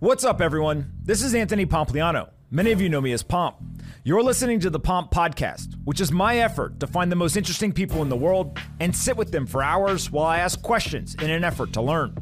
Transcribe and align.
What's 0.00 0.24
up, 0.24 0.40
everyone? 0.40 0.92
This 1.02 1.22
is 1.22 1.34
Anthony 1.34 1.66
Pompliano. 1.66 2.30
Many 2.50 2.72
of 2.72 2.80
you 2.80 2.88
know 2.88 3.02
me 3.02 3.12
as 3.12 3.22
Pomp. 3.22 3.56
You're 4.02 4.22
listening 4.22 4.58
to 4.60 4.70
the 4.70 4.80
Pomp 4.80 5.10
Podcast, 5.10 5.74
which 5.84 6.00
is 6.00 6.10
my 6.10 6.38
effort 6.38 6.80
to 6.80 6.86
find 6.86 7.12
the 7.12 7.16
most 7.16 7.36
interesting 7.36 7.70
people 7.70 8.00
in 8.00 8.08
the 8.08 8.16
world 8.16 8.58
and 8.80 8.96
sit 8.96 9.18
with 9.18 9.30
them 9.30 9.46
for 9.46 9.62
hours 9.62 10.10
while 10.10 10.24
I 10.24 10.38
ask 10.38 10.62
questions 10.62 11.14
in 11.16 11.28
an 11.28 11.44
effort 11.44 11.74
to 11.74 11.82
learn. 11.82 12.16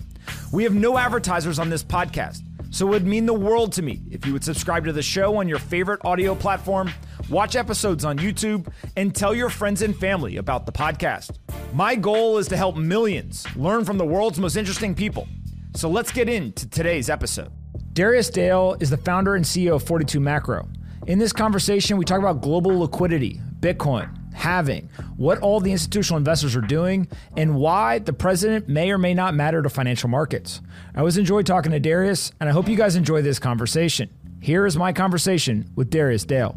We 0.53 0.65
have 0.65 0.75
no 0.75 0.99
advertisers 0.99 1.61
on 1.61 1.71
this 1.71 1.85
podcast, 1.85 2.41
so 2.71 2.85
it 2.89 2.91
would 2.91 3.07
mean 3.07 3.27
the 3.27 3.33
world 3.33 3.73
to 3.75 3.83
me 3.83 4.03
if 4.11 4.27
you 4.27 4.33
would 4.33 4.43
subscribe 4.43 4.85
to 4.87 4.93
the 4.93 5.01
show 5.01 5.37
on 5.37 5.47
your 5.49 5.61
favorite 5.61 6.05
audio 6.05 6.35
platform, 6.35 6.91
watch 7.31 7.55
episodes 7.55 8.05
on 8.05 8.19
YouTube, 8.19 8.67
and 8.97 9.15
tell 9.15 9.37
your 9.37 9.51
friends 9.51 9.83
and 9.83 9.97
family 9.97 10.39
about 10.39 10.67
the 10.67 10.73
podcast. 10.73 11.37
My 11.73 11.95
goal 11.95 12.39
is 12.39 12.49
to 12.49 12.57
help 12.57 12.77
millions 12.77 13.47
learn 13.55 13.85
from 13.85 13.99
the 13.99 14.05
world's 14.05 14.41
most 14.41 14.57
interesting 14.57 14.97
people. 14.97 15.29
So 15.77 15.89
let's 15.89 16.11
get 16.11 16.29
into 16.29 16.69
today's 16.69 17.09
episode. 17.09 17.53
Darius 17.99 18.31
Dale 18.31 18.77
is 18.79 18.91
the 18.91 18.97
founder 18.97 19.35
and 19.35 19.45
CEO 19.45 19.75
of 19.75 19.83
42 19.83 20.21
Macro. 20.21 20.69
In 21.09 21.19
this 21.19 21.33
conversation, 21.33 21.97
we 21.97 22.05
talk 22.05 22.21
about 22.21 22.41
global 22.41 22.79
liquidity, 22.79 23.41
Bitcoin, 23.59 24.09
halving, 24.33 24.89
what 25.17 25.41
all 25.41 25.59
the 25.59 25.73
institutional 25.73 26.17
investors 26.17 26.55
are 26.55 26.61
doing, 26.61 27.09
and 27.37 27.57
why 27.57 27.99
the 27.99 28.13
president 28.13 28.69
may 28.69 28.93
or 28.93 28.99
may 28.99 29.15
not 29.15 29.35
matter 29.35 29.63
to 29.63 29.69
financial 29.69 30.09
markets. 30.09 30.61
I 30.95 31.01
always 31.01 31.19
enjoy 31.19 31.43
talking 31.43 31.73
to 31.73 31.81
Darius, 31.81 32.31
and 32.39 32.49
I 32.49 32.53
hope 32.53 32.69
you 32.69 32.77
guys 32.77 32.95
enjoy 32.95 33.21
this 33.23 33.41
conversation. 33.41 34.09
Here 34.41 34.65
is 34.65 34.77
my 34.77 34.93
conversation 34.93 35.69
with 35.75 35.91
Darius 35.91 36.23
Dale. 36.23 36.57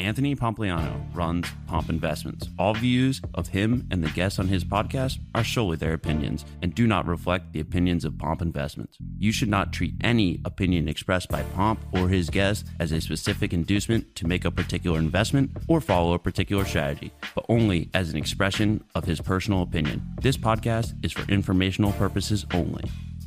Anthony 0.00 0.34
Pompliano 0.34 0.98
runs 1.14 1.46
Pomp 1.66 1.90
Investments. 1.90 2.48
All 2.58 2.72
views 2.72 3.20
of 3.34 3.48
him 3.48 3.86
and 3.90 4.02
the 4.02 4.08
guests 4.10 4.38
on 4.38 4.48
his 4.48 4.64
podcast 4.64 5.18
are 5.34 5.44
solely 5.44 5.76
their 5.76 5.92
opinions 5.92 6.46
and 6.62 6.74
do 6.74 6.86
not 6.86 7.06
reflect 7.06 7.52
the 7.52 7.60
opinions 7.60 8.06
of 8.06 8.16
Pomp 8.16 8.40
Investments. 8.40 8.96
You 9.18 9.30
should 9.30 9.50
not 9.50 9.74
treat 9.74 9.94
any 10.02 10.40
opinion 10.46 10.88
expressed 10.88 11.28
by 11.28 11.42
Pomp 11.54 11.80
or 11.92 12.08
his 12.08 12.30
guests 12.30 12.68
as 12.80 12.92
a 12.92 13.00
specific 13.00 13.52
inducement 13.52 14.14
to 14.16 14.26
make 14.26 14.46
a 14.46 14.50
particular 14.50 14.98
investment 14.98 15.50
or 15.68 15.82
follow 15.82 16.14
a 16.14 16.18
particular 16.18 16.64
strategy, 16.64 17.12
but 17.34 17.44
only 17.50 17.90
as 17.92 18.10
an 18.10 18.16
expression 18.16 18.82
of 18.94 19.04
his 19.04 19.20
personal 19.20 19.62
opinion. 19.62 20.02
This 20.22 20.38
podcast 20.38 20.94
is 21.04 21.12
for 21.12 21.30
informational 21.30 21.92
purposes 21.92 22.46
only. 22.54 22.84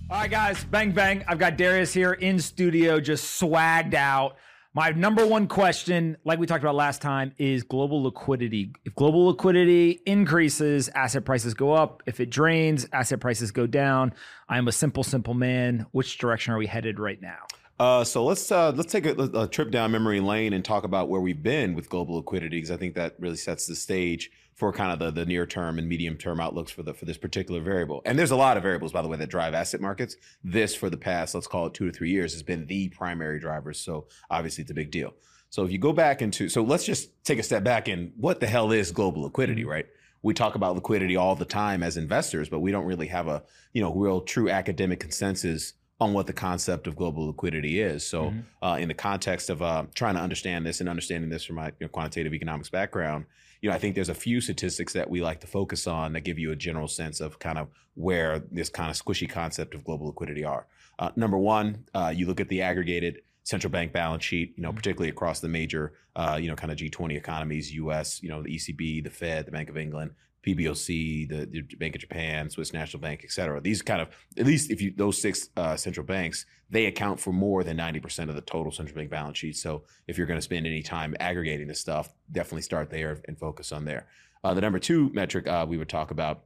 All 0.09 0.19
right, 0.19 0.29
guys, 0.29 0.63
bang, 0.65 0.91
bang. 0.91 1.23
I've 1.27 1.39
got 1.39 1.55
Darius 1.57 1.93
here 1.93 2.13
in 2.13 2.39
studio, 2.39 2.99
just 2.99 3.39
swagged 3.39 3.93
out. 3.93 4.37
My 4.75 4.89
number 4.89 5.23
one 5.23 5.45
question, 5.45 6.17
like 6.23 6.39
we 6.39 6.47
talked 6.47 6.63
about 6.63 6.73
last 6.73 6.99
time, 6.99 7.35
is 7.37 7.61
global 7.61 8.01
liquidity. 8.01 8.71
If 8.85 8.95
global 8.95 9.27
liquidity 9.27 10.01
increases, 10.07 10.89
asset 10.89 11.25
prices 11.25 11.53
go 11.53 11.73
up. 11.73 12.01
If 12.07 12.19
it 12.19 12.31
drains, 12.31 12.87
asset 12.91 13.19
prices 13.19 13.51
go 13.51 13.67
down. 13.67 14.15
I 14.49 14.57
am 14.57 14.67
a 14.67 14.71
simple, 14.71 15.03
simple 15.03 15.35
man. 15.35 15.85
Which 15.91 16.17
direction 16.17 16.55
are 16.55 16.57
we 16.57 16.65
headed 16.65 16.99
right 16.99 17.21
now? 17.21 17.45
Uh, 17.79 18.03
so 18.03 18.25
let's 18.25 18.51
uh, 18.51 18.71
let's 18.71 18.91
take 18.91 19.05
a, 19.05 19.13
a, 19.13 19.47
trip 19.47 19.69
down 19.69 19.91
memory 19.91 20.19
lane 20.19 20.53
and 20.53 20.65
talk 20.65 20.85
about 20.85 21.07
where 21.07 21.21
we've 21.21 21.43
been 21.43 21.75
with 21.75 21.87
global 21.87 22.15
liquidity 22.15 22.57
because 22.57 22.71
I 22.71 22.77
think 22.77 22.95
that 22.95 23.13
really 23.19 23.35
sets 23.35 23.67
the 23.67 23.75
stage 23.75 24.31
for 24.63 24.71
kind 24.71 24.93
of 24.93 24.99
the, 24.99 25.11
the 25.11 25.25
near 25.25 25.45
term 25.45 25.77
and 25.77 25.89
medium 25.89 26.15
term 26.15 26.39
outlooks 26.39 26.71
for 26.71 26.83
the 26.83 26.93
for 26.93 27.03
this 27.03 27.17
particular 27.17 27.59
variable. 27.59 28.01
And 28.05 28.17
there's 28.17 28.31
a 28.31 28.37
lot 28.37 28.55
of 28.55 28.63
variables, 28.63 28.93
by 28.93 29.01
the 29.01 29.09
way, 29.09 29.17
that 29.17 29.27
drive 29.27 29.53
asset 29.53 29.81
markets. 29.81 30.15
This 30.41 30.73
for 30.73 30.89
the 30.89 30.95
past, 30.95 31.35
let's 31.35 31.47
call 31.47 31.65
it 31.65 31.73
two 31.73 31.85
to 31.85 31.91
three 31.91 32.11
years, 32.11 32.31
has 32.31 32.43
been 32.43 32.65
the 32.65 32.87
primary 32.87 33.41
driver. 33.41 33.73
So 33.73 34.07
obviously 34.31 34.61
it's 34.61 34.71
a 34.71 34.73
big 34.73 34.89
deal. 34.89 35.15
So 35.49 35.65
if 35.65 35.71
you 35.73 35.79
go 35.79 35.91
back 35.91 36.21
into 36.21 36.47
so 36.47 36.63
let's 36.63 36.85
just 36.85 37.09
take 37.25 37.39
a 37.39 37.43
step 37.43 37.65
back 37.65 37.89
and 37.89 38.13
what 38.15 38.39
the 38.39 38.47
hell 38.47 38.71
is 38.71 38.93
global 38.93 39.23
liquidity, 39.23 39.63
mm-hmm. 39.63 39.71
right? 39.71 39.85
We 40.21 40.33
talk 40.33 40.55
about 40.55 40.75
liquidity 40.75 41.17
all 41.17 41.35
the 41.35 41.43
time 41.43 41.83
as 41.83 41.97
investors, 41.97 42.47
but 42.47 42.61
we 42.61 42.71
don't 42.71 42.85
really 42.85 43.07
have 43.07 43.27
a 43.27 43.43
you 43.73 43.81
know 43.81 43.93
real 43.93 44.21
true 44.21 44.49
academic 44.49 45.01
consensus 45.01 45.73
on 45.99 46.13
what 46.13 46.25
the 46.25 46.33
concept 46.33 46.87
of 46.87 46.95
global 46.95 47.27
liquidity 47.27 47.81
is. 47.81 48.07
So, 48.07 48.27
mm-hmm. 48.27 48.65
uh, 48.65 48.77
in 48.77 48.87
the 48.87 48.93
context 48.93 49.49
of 49.49 49.61
uh, 49.61 49.87
trying 49.93 50.15
to 50.15 50.21
understand 50.21 50.65
this 50.65 50.79
and 50.79 50.87
understanding 50.87 51.29
this 51.29 51.43
from 51.43 51.57
my 51.57 51.67
you 51.67 51.73
know, 51.81 51.87
quantitative 51.89 52.33
economics 52.33 52.69
background, 52.69 53.25
you 53.63 53.69
know, 53.69 53.75
I 53.75 53.79
think 53.79 53.95
there's 53.95 54.09
a 54.09 54.13
few 54.13 54.41
statistics 54.41 54.91
that 54.91 55.09
we 55.09 55.21
like 55.21 55.39
to 55.39 55.47
focus 55.47 55.87
on 55.87 56.11
that 56.13 56.25
give 56.25 56.37
you 56.37 56.51
a 56.51 56.55
general 56.55 56.89
sense 56.89 57.21
of 57.21 57.39
kind 57.39 57.57
of 57.57 57.69
where 57.95 58.39
this 58.51 58.67
kind 58.67 58.91
of 58.91 59.01
squishy 59.01 59.27
concept 59.27 59.73
of 59.73 59.85
global 59.85 60.07
liquidity 60.07 60.43
are. 60.43 60.67
Uh, 60.99 61.11
number 61.15 61.37
one, 61.37 61.85
uh, 61.93 62.11
you 62.13 62.27
look 62.27 62.41
at 62.41 62.49
the 62.49 62.61
aggregated 62.61 63.21
central 63.43 63.71
bank 63.71 63.93
balance 63.93 64.25
sheet, 64.25 64.53
you 64.57 64.63
know, 64.63 64.67
mm-hmm. 64.67 64.75
particularly 64.75 65.09
across 65.09 65.39
the 65.39 65.47
major, 65.47 65.93
uh, 66.17 66.37
you 66.39 66.49
know, 66.49 66.55
kind 66.55 66.73
of 66.73 66.77
G20 66.77 67.15
economies, 67.15 67.73
U.S., 67.75 68.21
you 68.21 68.27
know, 68.27 68.43
the 68.43 68.53
ECB, 68.53 69.01
the 69.01 69.09
Fed, 69.09 69.45
the 69.45 69.51
Bank 69.51 69.69
of 69.69 69.77
England, 69.77 70.11
PBOC, 70.45 71.29
the, 71.29 71.45
the, 71.45 71.61
Bank 71.77 71.95
of 71.95 72.01
Japan, 72.01 72.49
Swiss 72.49 72.73
National 72.73 73.01
Bank, 73.01 73.21
et 73.23 73.31
cetera. 73.31 73.61
These 73.61 73.81
kind 73.81 74.01
of, 74.01 74.09
at 74.37 74.45
least 74.45 74.69
if 74.71 74.81
you, 74.81 74.93
those 74.95 75.21
six 75.21 75.49
uh, 75.55 75.75
central 75.75 76.05
banks, 76.05 76.45
they 76.69 76.85
account 76.85 77.19
for 77.19 77.31
more 77.31 77.63
than 77.63 77.77
90% 77.77 78.29
of 78.29 78.35
the 78.35 78.41
total 78.41 78.71
central 78.71 78.95
bank 78.95 79.09
balance 79.09 79.37
sheet. 79.37 79.55
So 79.55 79.83
if 80.07 80.17
you're 80.17 80.27
going 80.27 80.37
to 80.37 80.43
spend 80.43 80.65
any 80.65 80.81
time 80.81 81.15
aggregating 81.19 81.67
this 81.67 81.79
stuff, 81.79 82.13
definitely 82.31 82.63
start 82.63 82.89
there 82.89 83.21
and 83.27 83.37
focus 83.37 83.71
on 83.71 83.85
there. 83.85 84.07
Uh, 84.43 84.53
the 84.53 84.61
number 84.61 84.79
two 84.79 85.09
metric 85.13 85.47
uh, 85.47 85.65
we 85.67 85.77
would 85.77 85.89
talk 85.89 86.11
about 86.11 86.43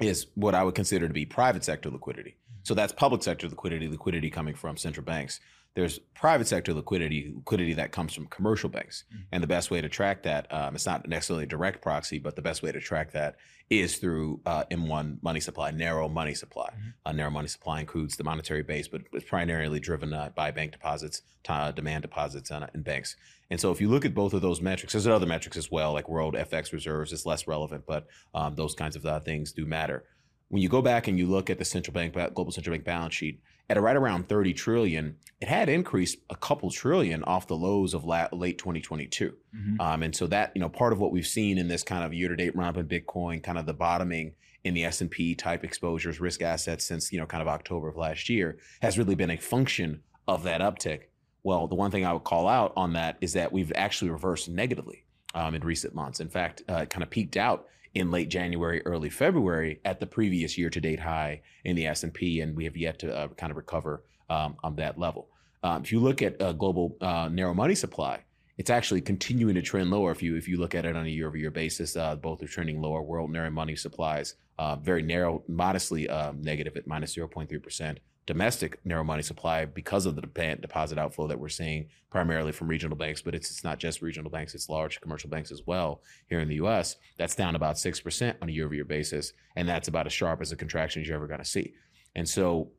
is 0.00 0.26
what 0.34 0.54
I 0.54 0.62
would 0.62 0.74
consider 0.74 1.08
to 1.08 1.14
be 1.14 1.24
private 1.24 1.64
sector 1.64 1.90
liquidity. 1.90 2.36
So 2.64 2.74
that's 2.74 2.92
public 2.92 3.22
sector 3.22 3.48
liquidity, 3.48 3.88
liquidity 3.88 4.30
coming 4.30 4.54
from 4.54 4.76
central 4.76 5.04
banks 5.04 5.40
there's 5.74 5.98
private 6.14 6.46
sector 6.46 6.74
liquidity, 6.74 7.32
liquidity 7.34 7.72
that 7.74 7.92
comes 7.92 8.12
from 8.12 8.26
commercial 8.26 8.68
banks. 8.68 9.04
Mm-hmm. 9.08 9.22
And 9.32 9.42
the 9.42 9.46
best 9.46 9.70
way 9.70 9.80
to 9.80 9.88
track 9.88 10.22
that, 10.24 10.52
um, 10.52 10.74
it's 10.74 10.84
not 10.84 11.08
necessarily 11.08 11.44
a 11.44 11.48
direct 11.48 11.80
proxy, 11.80 12.18
but 12.18 12.36
the 12.36 12.42
best 12.42 12.62
way 12.62 12.72
to 12.72 12.80
track 12.80 13.12
that 13.12 13.36
is 13.70 13.96
through 13.96 14.40
uh, 14.44 14.64
M1 14.70 15.22
money 15.22 15.40
supply, 15.40 15.70
narrow 15.70 16.08
money 16.08 16.34
supply. 16.34 16.68
Mm-hmm. 16.68 16.88
Uh, 17.06 17.12
narrow 17.12 17.30
money 17.30 17.48
supply 17.48 17.80
includes 17.80 18.16
the 18.16 18.24
monetary 18.24 18.62
base, 18.62 18.86
but 18.86 19.02
it's 19.12 19.24
primarily 19.24 19.80
driven 19.80 20.12
uh, 20.12 20.30
by 20.34 20.50
bank 20.50 20.72
deposits, 20.72 21.22
t- 21.42 21.72
demand 21.74 22.02
deposits 22.02 22.50
uh, 22.50 22.66
in 22.74 22.82
banks. 22.82 23.16
And 23.50 23.58
so 23.58 23.70
if 23.70 23.80
you 23.80 23.88
look 23.88 24.04
at 24.04 24.14
both 24.14 24.34
of 24.34 24.42
those 24.42 24.60
metrics, 24.60 24.92
there's 24.92 25.06
other 25.06 25.26
metrics 25.26 25.56
as 25.56 25.70
well, 25.70 25.94
like 25.94 26.08
world 26.08 26.34
FX 26.34 26.72
reserves 26.72 27.12
is 27.12 27.24
less 27.24 27.46
relevant, 27.46 27.84
but 27.86 28.06
um, 28.34 28.54
those 28.56 28.74
kinds 28.74 28.94
of 28.94 29.06
uh, 29.06 29.20
things 29.20 29.52
do 29.52 29.64
matter. 29.64 30.04
When 30.48 30.60
you 30.60 30.68
go 30.68 30.82
back 30.82 31.08
and 31.08 31.18
you 31.18 31.26
look 31.26 31.48
at 31.48 31.58
the 31.58 31.64
central 31.64 31.94
bank, 31.94 32.12
global 32.34 32.52
central 32.52 32.74
bank 32.74 32.84
balance 32.84 33.14
sheet, 33.14 33.40
at 33.68 33.80
right 33.80 33.96
around 33.96 34.28
30 34.28 34.52
trillion, 34.52 35.16
it 35.40 35.48
had 35.48 35.68
increased 35.68 36.18
a 36.30 36.36
couple 36.36 36.70
trillion 36.70 37.22
off 37.24 37.46
the 37.46 37.56
lows 37.56 37.94
of 37.94 38.04
late 38.04 38.58
2022. 38.58 39.34
Mm-hmm. 39.54 39.80
Um, 39.80 40.02
and 40.02 40.14
so 40.14 40.26
that, 40.28 40.52
you 40.54 40.60
know, 40.60 40.68
part 40.68 40.92
of 40.92 41.00
what 41.00 41.10
we've 41.10 41.26
seen 41.26 41.58
in 41.58 41.68
this 41.68 41.82
kind 41.82 42.04
of 42.04 42.12
year-to-date 42.12 42.54
run 42.54 42.68
up 42.68 42.76
in 42.76 42.86
Bitcoin, 42.86 43.42
kind 43.42 43.58
of 43.58 43.66
the 43.66 43.74
bottoming 43.74 44.34
in 44.64 44.74
the 44.74 44.84
S&P 44.84 45.34
type 45.34 45.64
exposures, 45.64 46.20
risk 46.20 46.42
assets 46.42 46.84
since, 46.84 47.12
you 47.12 47.18
know, 47.18 47.26
kind 47.26 47.42
of 47.42 47.48
October 47.48 47.88
of 47.88 47.96
last 47.96 48.28
year 48.28 48.58
has 48.80 48.98
really 48.98 49.14
been 49.14 49.30
a 49.30 49.36
function 49.36 50.02
of 50.28 50.44
that 50.44 50.60
uptick. 50.60 51.04
Well, 51.42 51.66
the 51.66 51.74
one 51.74 51.90
thing 51.90 52.04
I 52.04 52.12
would 52.12 52.24
call 52.24 52.46
out 52.46 52.72
on 52.76 52.92
that 52.92 53.16
is 53.20 53.32
that 53.32 53.52
we've 53.52 53.72
actually 53.74 54.10
reversed 54.10 54.48
negatively 54.48 55.04
um, 55.34 55.54
in 55.54 55.62
recent 55.62 55.94
months. 55.94 56.20
In 56.20 56.28
fact, 56.28 56.62
uh, 56.68 56.82
it 56.82 56.90
kind 56.90 57.02
of 57.02 57.10
peaked 57.10 57.36
out 57.36 57.66
in 57.94 58.10
late 58.10 58.28
January, 58.28 58.82
early 58.86 59.10
February 59.10 59.80
at 59.84 60.00
the 60.00 60.06
previous 60.06 60.56
year-to-date 60.56 61.00
high 61.00 61.42
in 61.64 61.76
the 61.76 61.86
S&P, 61.86 62.40
and 62.40 62.56
we 62.56 62.64
have 62.64 62.76
yet 62.76 62.98
to 63.00 63.14
uh, 63.14 63.28
kind 63.28 63.50
of 63.50 63.56
recover 63.56 64.02
um, 64.30 64.56
on 64.62 64.76
that 64.76 64.98
level. 64.98 65.28
Um, 65.62 65.82
if 65.82 65.92
you 65.92 66.00
look 66.00 66.22
at 66.22 66.40
uh, 66.40 66.52
global 66.52 66.96
uh, 67.00 67.28
narrow 67.30 67.54
money 67.54 67.74
supply, 67.74 68.20
it's 68.58 68.70
actually 68.70 69.00
continuing 69.00 69.54
to 69.54 69.62
trend 69.62 69.90
lower. 69.90 70.10
If 70.10 70.22
you 70.22 70.36
if 70.36 70.46
you 70.46 70.58
look 70.58 70.74
at 70.74 70.84
it 70.84 70.96
on 70.96 71.06
a 71.06 71.08
year-over-year 71.08 71.50
basis, 71.50 71.96
uh, 71.96 72.16
both 72.16 72.42
are 72.42 72.46
trending 72.46 72.80
lower. 72.80 73.02
World 73.02 73.30
narrow 73.30 73.50
money 73.50 73.76
supplies 73.76 74.34
uh, 74.58 74.76
very 74.76 75.02
narrow, 75.02 75.42
modestly 75.48 76.08
um, 76.08 76.40
negative 76.42 76.76
at 76.76 76.86
minus 76.86 77.16
0.3 77.16 77.62
percent 77.62 77.98
domestic 78.26 78.78
narrow 78.84 79.02
money 79.02 79.22
supply 79.22 79.64
because 79.64 80.06
of 80.06 80.14
the 80.14 80.22
deposit 80.22 80.98
outflow 80.98 81.26
that 81.26 81.38
we're 81.38 81.48
seeing 81.48 81.88
primarily 82.10 82.52
from 82.52 82.68
regional 82.68 82.96
banks, 82.96 83.20
but 83.20 83.34
it's, 83.34 83.50
it's 83.50 83.64
not 83.64 83.78
just 83.78 84.02
regional 84.02 84.30
banks, 84.30 84.54
it's 84.54 84.68
large 84.68 85.00
commercial 85.00 85.28
banks 85.28 85.50
as 85.50 85.62
well 85.66 86.02
here 86.28 86.40
in 86.40 86.48
the 86.48 86.56
US. 86.56 86.96
That's 87.18 87.34
down 87.34 87.56
about 87.56 87.76
6% 87.76 88.34
on 88.40 88.48
a 88.48 88.52
year 88.52 88.66
over 88.66 88.74
year 88.74 88.84
basis. 88.84 89.32
And 89.56 89.68
that's 89.68 89.88
about 89.88 90.06
as 90.06 90.12
sharp 90.12 90.40
as 90.40 90.52
a 90.52 90.56
contraction 90.56 91.02
as 91.02 91.08
you're 91.08 91.16
ever 91.16 91.26
going 91.26 91.40
to 91.40 91.44
see. 91.44 91.74
And 92.14 92.28
so 92.28 92.70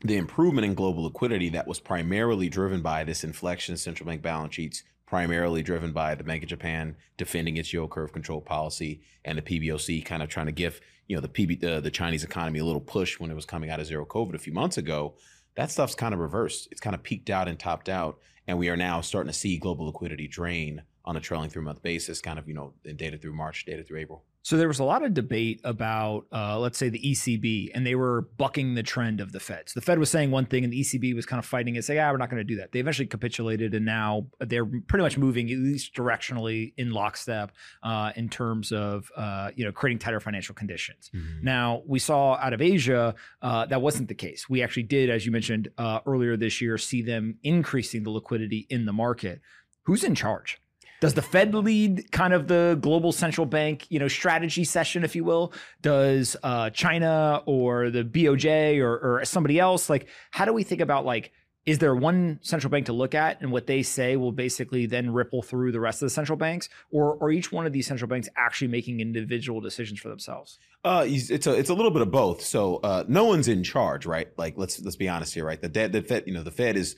the 0.00 0.16
improvement 0.16 0.64
in 0.64 0.74
global 0.74 1.04
liquidity 1.04 1.48
that 1.50 1.66
was 1.66 1.80
primarily 1.80 2.48
driven 2.48 2.82
by 2.82 3.04
this 3.04 3.24
inflection 3.24 3.72
in 3.72 3.78
central 3.78 4.06
bank 4.06 4.22
balance 4.22 4.54
sheets 4.54 4.82
primarily 5.06 5.62
driven 5.62 5.92
by 5.92 6.14
the 6.14 6.24
Bank 6.24 6.42
of 6.42 6.48
Japan 6.48 6.96
defending 7.16 7.56
its 7.56 7.72
yield 7.72 7.90
curve 7.90 8.12
control 8.12 8.40
policy 8.40 9.00
and 9.24 9.38
the 9.38 9.42
PBOC 9.42 10.04
kind 10.04 10.22
of 10.22 10.28
trying 10.28 10.46
to 10.46 10.52
give 10.52 10.80
you 11.06 11.16
know 11.16 11.22
the 11.22 11.28
PB 11.28 11.60
the, 11.60 11.80
the 11.80 11.90
Chinese 11.90 12.24
economy 12.24 12.58
a 12.58 12.64
little 12.64 12.80
push 12.80 13.18
when 13.18 13.30
it 13.30 13.34
was 13.34 13.46
coming 13.46 13.70
out 13.70 13.80
of 13.80 13.86
zero 13.86 14.04
COVID 14.04 14.34
a 14.34 14.38
few 14.38 14.52
months 14.52 14.76
ago. 14.76 15.14
that 15.54 15.70
stuff's 15.70 15.94
kind 15.94 16.12
of 16.12 16.20
reversed. 16.20 16.68
It's 16.70 16.80
kind 16.80 16.94
of 16.94 17.02
peaked 17.02 17.30
out 17.30 17.48
and 17.48 17.58
topped 17.58 17.88
out, 17.88 18.18
and 18.46 18.58
we 18.58 18.68
are 18.68 18.76
now 18.76 19.00
starting 19.00 19.32
to 19.32 19.38
see 19.38 19.56
global 19.56 19.86
liquidity 19.86 20.26
drain 20.26 20.82
on 21.04 21.16
a 21.16 21.20
trailing 21.20 21.48
three 21.48 21.62
month 21.62 21.82
basis, 21.82 22.20
kind 22.20 22.38
of 22.38 22.48
you 22.48 22.54
know 22.54 22.74
in 22.84 22.96
data 22.96 23.16
through 23.16 23.34
March, 23.34 23.64
data 23.64 23.84
through 23.84 24.00
April. 24.00 24.24
So 24.46 24.56
there 24.56 24.68
was 24.68 24.78
a 24.78 24.84
lot 24.84 25.04
of 25.04 25.12
debate 25.12 25.60
about, 25.64 26.26
uh, 26.32 26.56
let's 26.60 26.78
say, 26.78 26.88
the 26.88 27.00
ECB, 27.00 27.72
and 27.74 27.84
they 27.84 27.96
were 27.96 28.28
bucking 28.36 28.76
the 28.76 28.82
trend 28.84 29.20
of 29.20 29.32
the 29.32 29.40
Fed. 29.40 29.68
So 29.68 29.80
the 29.80 29.84
Fed 29.84 29.98
was 29.98 30.08
saying 30.08 30.30
one 30.30 30.46
thing, 30.46 30.62
and 30.62 30.72
the 30.72 30.82
ECB 30.82 31.16
was 31.16 31.26
kind 31.26 31.40
of 31.40 31.44
fighting 31.44 31.74
it, 31.74 31.84
saying, 31.84 31.98
"Ah, 31.98 32.12
we're 32.12 32.16
not 32.16 32.30
going 32.30 32.38
to 32.38 32.44
do 32.44 32.54
that." 32.58 32.70
They 32.70 32.78
eventually 32.78 33.08
capitulated, 33.08 33.74
and 33.74 33.84
now 33.84 34.28
they're 34.38 34.64
pretty 34.64 35.02
much 35.02 35.18
moving, 35.18 35.50
at 35.50 35.58
least 35.58 35.96
directionally, 35.96 36.74
in 36.76 36.92
lockstep 36.92 37.50
uh, 37.82 38.12
in 38.14 38.28
terms 38.28 38.70
of 38.70 39.10
uh, 39.16 39.50
you 39.56 39.64
know 39.64 39.72
creating 39.72 39.98
tighter 39.98 40.20
financial 40.20 40.54
conditions. 40.54 41.10
Mm-hmm. 41.12 41.42
Now 41.44 41.82
we 41.84 41.98
saw 41.98 42.36
out 42.36 42.52
of 42.52 42.62
Asia 42.62 43.16
uh, 43.42 43.66
that 43.66 43.82
wasn't 43.82 44.06
the 44.06 44.14
case. 44.14 44.48
We 44.48 44.62
actually 44.62 44.84
did, 44.84 45.10
as 45.10 45.26
you 45.26 45.32
mentioned 45.32 45.70
uh, 45.76 45.98
earlier 46.06 46.36
this 46.36 46.60
year, 46.60 46.78
see 46.78 47.02
them 47.02 47.38
increasing 47.42 48.04
the 48.04 48.10
liquidity 48.10 48.68
in 48.70 48.86
the 48.86 48.92
market. 48.92 49.40
Who's 49.86 50.04
in 50.04 50.14
charge? 50.14 50.60
Does 51.00 51.14
the 51.14 51.22
Fed 51.22 51.54
lead 51.54 52.10
kind 52.10 52.32
of 52.32 52.48
the 52.48 52.78
global 52.80 53.12
central 53.12 53.46
bank, 53.46 53.86
you 53.90 53.98
know, 53.98 54.08
strategy 54.08 54.64
session, 54.64 55.04
if 55.04 55.14
you 55.14 55.24
will? 55.24 55.52
Does 55.82 56.36
uh, 56.42 56.70
China 56.70 57.42
or 57.46 57.90
the 57.90 58.04
BOJ 58.04 58.80
or, 58.80 59.18
or 59.18 59.24
somebody 59.24 59.58
else 59.58 59.90
like? 59.90 60.08
How 60.30 60.44
do 60.44 60.52
we 60.52 60.62
think 60.62 60.80
about 60.80 61.04
like? 61.04 61.32
Is 61.66 61.78
there 61.78 61.96
one 61.96 62.38
central 62.42 62.70
bank 62.70 62.86
to 62.86 62.92
look 62.92 63.12
at, 63.12 63.40
and 63.40 63.50
what 63.50 63.66
they 63.66 63.82
say 63.82 64.14
will 64.14 64.30
basically 64.30 64.86
then 64.86 65.12
ripple 65.12 65.42
through 65.42 65.72
the 65.72 65.80
rest 65.80 66.00
of 66.00 66.06
the 66.06 66.10
central 66.10 66.38
banks, 66.38 66.68
or 66.92 67.20
are 67.20 67.28
each 67.28 67.50
one 67.50 67.66
of 67.66 67.72
these 67.72 67.88
central 67.88 68.08
banks 68.08 68.28
actually 68.36 68.68
making 68.68 69.00
individual 69.00 69.60
decisions 69.60 69.98
for 69.98 70.08
themselves? 70.08 70.60
Uh, 70.84 71.04
it's 71.04 71.48
a 71.48 71.52
it's 71.54 71.68
a 71.68 71.74
little 71.74 71.90
bit 71.90 72.02
of 72.02 72.12
both. 72.12 72.40
So 72.40 72.76
uh, 72.76 73.02
no 73.08 73.24
one's 73.24 73.48
in 73.48 73.64
charge, 73.64 74.06
right? 74.06 74.28
Like 74.38 74.54
let's 74.56 74.80
let's 74.80 74.94
be 74.94 75.08
honest 75.08 75.34
here, 75.34 75.44
right? 75.44 75.60
The, 75.60 75.88
the 75.88 76.02
Fed, 76.02 76.22
you 76.28 76.34
know, 76.34 76.44
the 76.44 76.52
Fed 76.52 76.76
is 76.76 76.94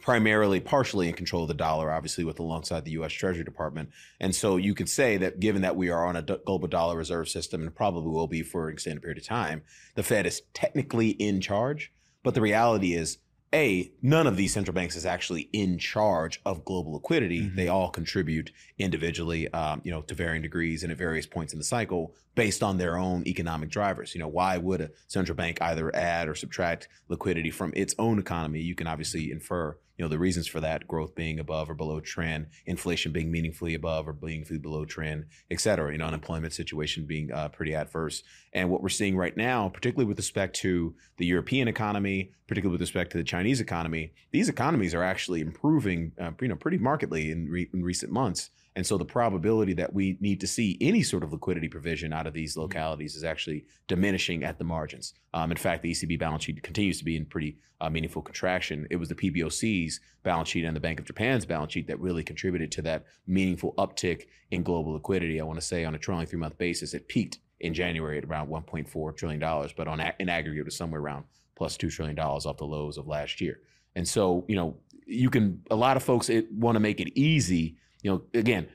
primarily 0.00 0.60
partially 0.60 1.08
in 1.08 1.14
control 1.14 1.42
of 1.42 1.48
the 1.48 1.54
dollar, 1.54 1.90
obviously 1.90 2.24
with 2.24 2.38
alongside 2.38 2.84
the 2.84 2.92
U.S. 2.92 3.12
Treasury 3.12 3.44
Department. 3.44 3.90
And 4.20 4.34
so 4.34 4.56
you 4.56 4.74
could 4.74 4.88
say 4.88 5.16
that 5.16 5.40
given 5.40 5.62
that 5.62 5.76
we 5.76 5.90
are 5.90 6.06
on 6.06 6.16
a 6.16 6.22
global 6.22 6.68
dollar 6.68 6.96
reserve 6.96 7.28
system 7.28 7.62
and 7.62 7.74
probably 7.74 8.10
will 8.10 8.28
be 8.28 8.42
for 8.42 8.68
an 8.68 8.74
extended 8.74 9.02
period 9.02 9.18
of 9.18 9.24
time, 9.24 9.62
the 9.96 10.02
Fed 10.02 10.26
is 10.26 10.42
technically 10.54 11.10
in 11.10 11.40
charge. 11.40 11.92
But 12.22 12.34
the 12.34 12.40
reality 12.40 12.94
is 12.94 13.18
a, 13.52 13.90
none 14.00 14.26
of 14.26 14.36
these 14.36 14.52
central 14.52 14.74
banks 14.74 14.94
is 14.94 15.04
actually 15.04 15.48
in 15.52 15.78
charge 15.78 16.40
of 16.44 16.64
global 16.64 16.92
liquidity. 16.92 17.42
Mm-hmm. 17.42 17.56
They 17.56 17.68
all 17.68 17.90
contribute 17.90 18.52
individually, 18.78 19.52
um, 19.52 19.80
you 19.84 19.90
know, 19.90 20.02
to 20.02 20.14
varying 20.14 20.42
degrees 20.42 20.82
and 20.82 20.92
at 20.92 20.98
various 20.98 21.26
points 21.26 21.52
in 21.52 21.58
the 21.58 21.64
cycle 21.64 22.14
based 22.36 22.62
on 22.62 22.78
their 22.78 22.96
own 22.96 23.26
economic 23.26 23.68
drivers. 23.68 24.14
You 24.14 24.20
know, 24.20 24.28
why 24.28 24.56
would 24.56 24.80
a 24.80 24.90
central 25.08 25.34
bank 25.34 25.60
either 25.60 25.94
add 25.94 26.28
or 26.28 26.34
subtract 26.34 26.88
liquidity 27.08 27.50
from 27.50 27.72
its 27.74 27.94
own 27.98 28.18
economy? 28.18 28.60
You 28.60 28.76
can 28.76 28.86
obviously 28.86 29.32
infer, 29.32 29.76
you 30.00 30.06
know, 30.06 30.08
the 30.08 30.18
reasons 30.18 30.46
for 30.46 30.60
that 30.60 30.88
growth 30.88 31.14
being 31.14 31.38
above 31.38 31.68
or 31.68 31.74
below 31.74 32.00
trend, 32.00 32.46
inflation 32.64 33.12
being 33.12 33.30
meaningfully 33.30 33.74
above 33.74 34.08
or 34.08 34.14
being 34.14 34.30
meaningfully 34.30 34.58
below 34.58 34.86
trend, 34.86 35.26
et 35.50 35.60
cetera. 35.60 35.92
You 35.92 35.98
know, 35.98 36.06
unemployment 36.06 36.54
situation 36.54 37.04
being 37.04 37.30
uh, 37.30 37.50
pretty 37.50 37.74
adverse. 37.74 38.22
And 38.54 38.70
what 38.70 38.80
we're 38.80 38.88
seeing 38.88 39.14
right 39.14 39.36
now, 39.36 39.68
particularly 39.68 40.08
with 40.08 40.16
respect 40.16 40.56
to 40.60 40.94
the 41.18 41.26
European 41.26 41.68
economy, 41.68 42.32
particularly 42.46 42.72
with 42.72 42.80
respect 42.80 43.12
to 43.12 43.18
the 43.18 43.24
Chinese 43.24 43.60
economy, 43.60 44.14
these 44.30 44.48
economies 44.48 44.94
are 44.94 45.02
actually 45.02 45.42
improving, 45.42 46.12
uh, 46.18 46.30
you 46.40 46.48
know, 46.48 46.56
pretty 46.56 46.78
markedly 46.78 47.30
in, 47.30 47.50
re- 47.50 47.68
in 47.74 47.82
recent 47.82 48.10
months. 48.10 48.48
And 48.76 48.86
so 48.86 48.96
the 48.96 49.04
probability 49.04 49.72
that 49.74 49.92
we 49.92 50.16
need 50.20 50.40
to 50.40 50.46
see 50.46 50.78
any 50.80 51.02
sort 51.02 51.24
of 51.24 51.32
liquidity 51.32 51.68
provision 51.68 52.12
out 52.12 52.26
of 52.26 52.32
these 52.32 52.52
mm-hmm. 52.52 52.62
localities 52.62 53.16
is 53.16 53.24
actually 53.24 53.64
diminishing 53.88 54.44
at 54.44 54.58
the 54.58 54.64
margins. 54.64 55.14
Um, 55.34 55.50
in 55.50 55.56
fact, 55.56 55.82
the 55.82 55.90
ECB 55.90 56.18
balance 56.18 56.44
sheet 56.44 56.62
continues 56.62 56.98
to 56.98 57.04
be 57.04 57.16
in 57.16 57.26
pretty 57.26 57.58
uh, 57.80 57.90
meaningful 57.90 58.22
contraction. 58.22 58.86
It 58.90 58.96
was 58.96 59.08
the 59.08 59.14
PBOC's 59.14 60.00
balance 60.22 60.50
sheet 60.50 60.64
and 60.64 60.76
the 60.76 60.80
Bank 60.80 61.00
of 61.00 61.06
Japan's 61.06 61.46
balance 61.46 61.72
sheet 61.72 61.86
that 61.88 61.98
really 61.98 62.22
contributed 62.22 62.70
to 62.72 62.82
that 62.82 63.06
meaningful 63.26 63.74
uptick 63.78 64.26
in 64.50 64.62
global 64.62 64.92
liquidity. 64.92 65.40
I 65.40 65.44
want 65.44 65.58
to 65.58 65.66
say 65.66 65.84
on 65.84 65.94
a 65.94 65.98
trailing 65.98 66.26
three 66.26 66.38
month 66.38 66.58
basis, 66.58 66.94
it 66.94 67.08
peaked 67.08 67.38
in 67.60 67.74
January 67.74 68.18
at 68.18 68.24
around 68.24 68.48
1.4 68.48 69.16
trillion 69.16 69.40
dollars, 69.40 69.72
but 69.76 69.88
on 69.88 70.00
a- 70.00 70.14
in 70.18 70.28
aggregate, 70.28 70.60
it 70.60 70.64
was 70.64 70.76
somewhere 70.76 71.00
around 71.00 71.24
plus 71.56 71.76
two 71.76 71.90
trillion 71.90 72.16
dollars 72.16 72.46
off 72.46 72.56
the 72.56 72.64
lows 72.64 72.96
of 72.96 73.06
last 73.06 73.40
year. 73.40 73.60
And 73.96 74.06
so, 74.06 74.44
you 74.48 74.56
know, 74.56 74.76
you 75.06 75.28
can 75.28 75.62
a 75.70 75.76
lot 75.76 75.96
of 75.96 76.02
folks 76.02 76.30
want 76.52 76.76
to 76.76 76.80
make 76.80 77.00
it 77.00 77.12
easy 77.18 77.76
you 78.02 78.10
know, 78.10 78.22
again, 78.34 78.68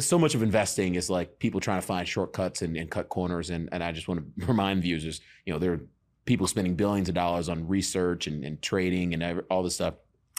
so 0.00 0.18
much 0.18 0.34
of 0.34 0.42
investing 0.42 0.96
is 0.96 1.08
like 1.08 1.38
people 1.38 1.60
trying 1.60 1.80
to 1.80 1.86
find 1.86 2.06
shortcuts 2.06 2.62
and, 2.62 2.76
and 2.76 2.90
cut 2.90 3.08
corners. 3.08 3.50
And, 3.50 3.68
and 3.72 3.82
I 3.82 3.92
just 3.92 4.08
want 4.08 4.20
to 4.20 4.46
remind 4.46 4.84
users, 4.84 5.20
you 5.44 5.52
know, 5.52 5.58
there 5.58 5.72
are 5.72 5.80
people 6.24 6.46
spending 6.46 6.74
billions 6.74 7.08
of 7.08 7.14
dollars 7.14 7.48
on 7.48 7.68
research 7.68 8.26
and, 8.26 8.44
and 8.44 8.60
trading 8.60 9.14
and 9.14 9.42
all 9.50 9.62
this 9.62 9.76
stuff. 9.76 9.94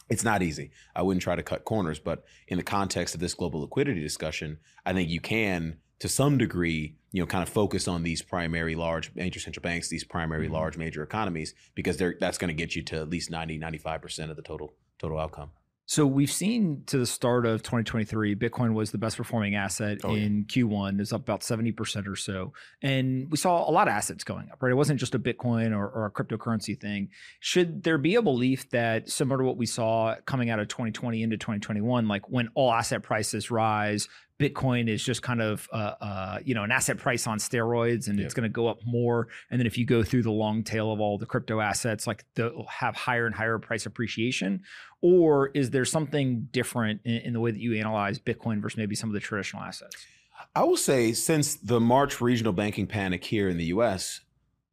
It's 0.10 0.24
not 0.24 0.44
easy. 0.44 0.72
I 0.96 1.02
wouldn't 1.02 1.24
try 1.24 1.36
to 1.36 1.44
cut 1.44 1.66
corners, 1.66 2.00
but 2.00 2.26
in 2.48 2.58
the 2.58 2.64
context 2.64 3.16
of 3.16 3.22
this 3.22 3.34
global 3.34 3.62
liquidity 3.62 4.02
discussion, 4.02 4.60
I 4.86 4.94
think 4.94 5.10
you 5.10 5.20
can, 5.20 5.78
to 6.00 6.08
some 6.08 6.38
degree, 6.38 6.96
you 7.12 7.22
know, 7.22 7.26
kind 7.26 7.42
of 7.42 7.50
focus 7.50 7.88
on 7.88 8.04
these 8.04 8.22
primary 8.22 8.76
large 8.76 9.12
major 9.16 9.40
central 9.40 9.62
banks, 9.62 9.88
these 9.88 10.04
primary 10.04 10.46
mm-hmm. 10.46 10.56
large 10.56 10.78
major 10.78 11.02
economies, 11.02 11.56
because 11.74 11.98
they're 11.98 12.16
that's 12.20 12.38
going 12.38 12.50
to 12.50 12.54
get 12.54 12.76
you 12.76 12.84
to 12.84 12.98
at 12.98 13.10
least 13.10 13.32
90, 13.32 13.58
95% 13.60 14.30
of 14.30 14.36
the 14.36 14.44
total 14.44 14.74
total 15.00 15.18
outcome. 15.18 15.52
So 15.88 16.08
we've 16.08 16.32
seen 16.32 16.82
to 16.88 16.98
the 16.98 17.06
start 17.06 17.46
of 17.46 17.62
2023, 17.62 18.36
Bitcoin 18.36 18.74
was 18.74 18.90
the 18.90 18.98
best 18.98 19.18
performing 19.18 19.54
asset 19.54 20.00
oh, 20.04 20.16
in 20.16 20.46
yeah. 20.50 20.64
Q1. 20.64 21.00
It's 21.00 21.14
up 21.14 21.22
about 21.22 21.42
70% 21.42 22.08
or 22.08 22.16
so. 22.16 22.54
And 22.82 23.30
we 23.30 23.38
saw 23.38 23.70
a 23.70 23.72
lot 23.72 23.88
of 23.88 23.94
assets 23.94 24.24
going 24.24 24.50
up, 24.52 24.64
right? 24.64 24.72
It 24.72 24.76
wasn't 24.76 25.00
just 25.00 25.14
a 25.14 25.20
Bitcoin 25.20 25.76
or, 25.76 25.88
or, 25.88 26.06
a 26.06 26.12
cryptocurrency 26.12 26.80
thing. 26.80 27.10
Should 27.40 27.84
there 27.84 28.00
be 28.00 28.16
a 28.16 28.22
belief 28.24 28.68
that 28.72 29.10
similar 29.10 29.38
to 29.38 29.44
what 29.44 29.58
we 29.58 29.68
saw 29.68 30.16
coming 30.26 30.50
out 30.50 30.60
of 30.60 30.70
2020 30.70 31.22
into 31.22 31.38
2021, 31.38 32.08
like 32.08 32.28
when 32.30 32.50
all 32.56 32.74
asset 32.74 33.04
prices 33.04 33.52
rise, 33.52 34.08
Bitcoin 34.40 34.90
is 34.90 35.04
just 35.04 35.22
kind 35.22 35.42
of 35.42 35.68
uh, 35.72 35.94
uh, 36.02 36.40
you 36.44 36.54
know 36.54 36.64
an 36.64 36.72
asset 36.72 36.98
price 36.98 37.26
on 37.26 37.38
steroids, 37.38 38.08
and 38.08 38.18
yep. 38.18 38.26
it's 38.26 38.34
going 38.34 38.44
to 38.44 38.50
go 38.50 38.68
up 38.68 38.80
more. 38.86 39.30
And 39.50 39.60
then 39.60 39.66
if 39.66 39.78
you 39.78 39.86
go 39.86 40.04
through 40.04 40.24
the 40.24 40.32
long 40.32 40.64
tail 40.64 40.92
of 40.92 41.00
all 41.00 41.18
the 41.18 41.26
crypto 41.26 41.62
assets, 41.62 42.06
like 42.06 42.26
they'll 42.36 42.66
have 42.70 42.96
higher 42.96 43.26
and 43.26 43.34
higher 43.34 43.58
price 43.60 43.86
appreciation. 43.86 44.64
Or 45.02 45.48
is 45.54 45.70
there 45.70 45.86
something 45.86 46.50
different 46.52 47.02
in, 47.06 47.18
in 47.18 47.34
the 47.34 47.40
way 47.40 47.52
that 47.52 47.60
you 47.60 47.76
analyze 47.76 48.20
Bitcoin 48.20 48.62
versus 48.62 48.78
maybe 48.78 48.96
some 48.96 49.10
of 49.10 49.14
the 49.14 49.20
traditional 49.20 49.64
assets? 49.64 50.06
I 50.54 50.64
will 50.64 50.78
say, 50.78 51.14
since 51.14 51.56
the 51.56 51.80
March 51.80 52.20
regional 52.20 52.54
banking 52.54 52.88
panic 52.88 53.24
here 53.24 53.48
in 53.48 53.58
the 53.58 53.66
U.S., 53.66 54.22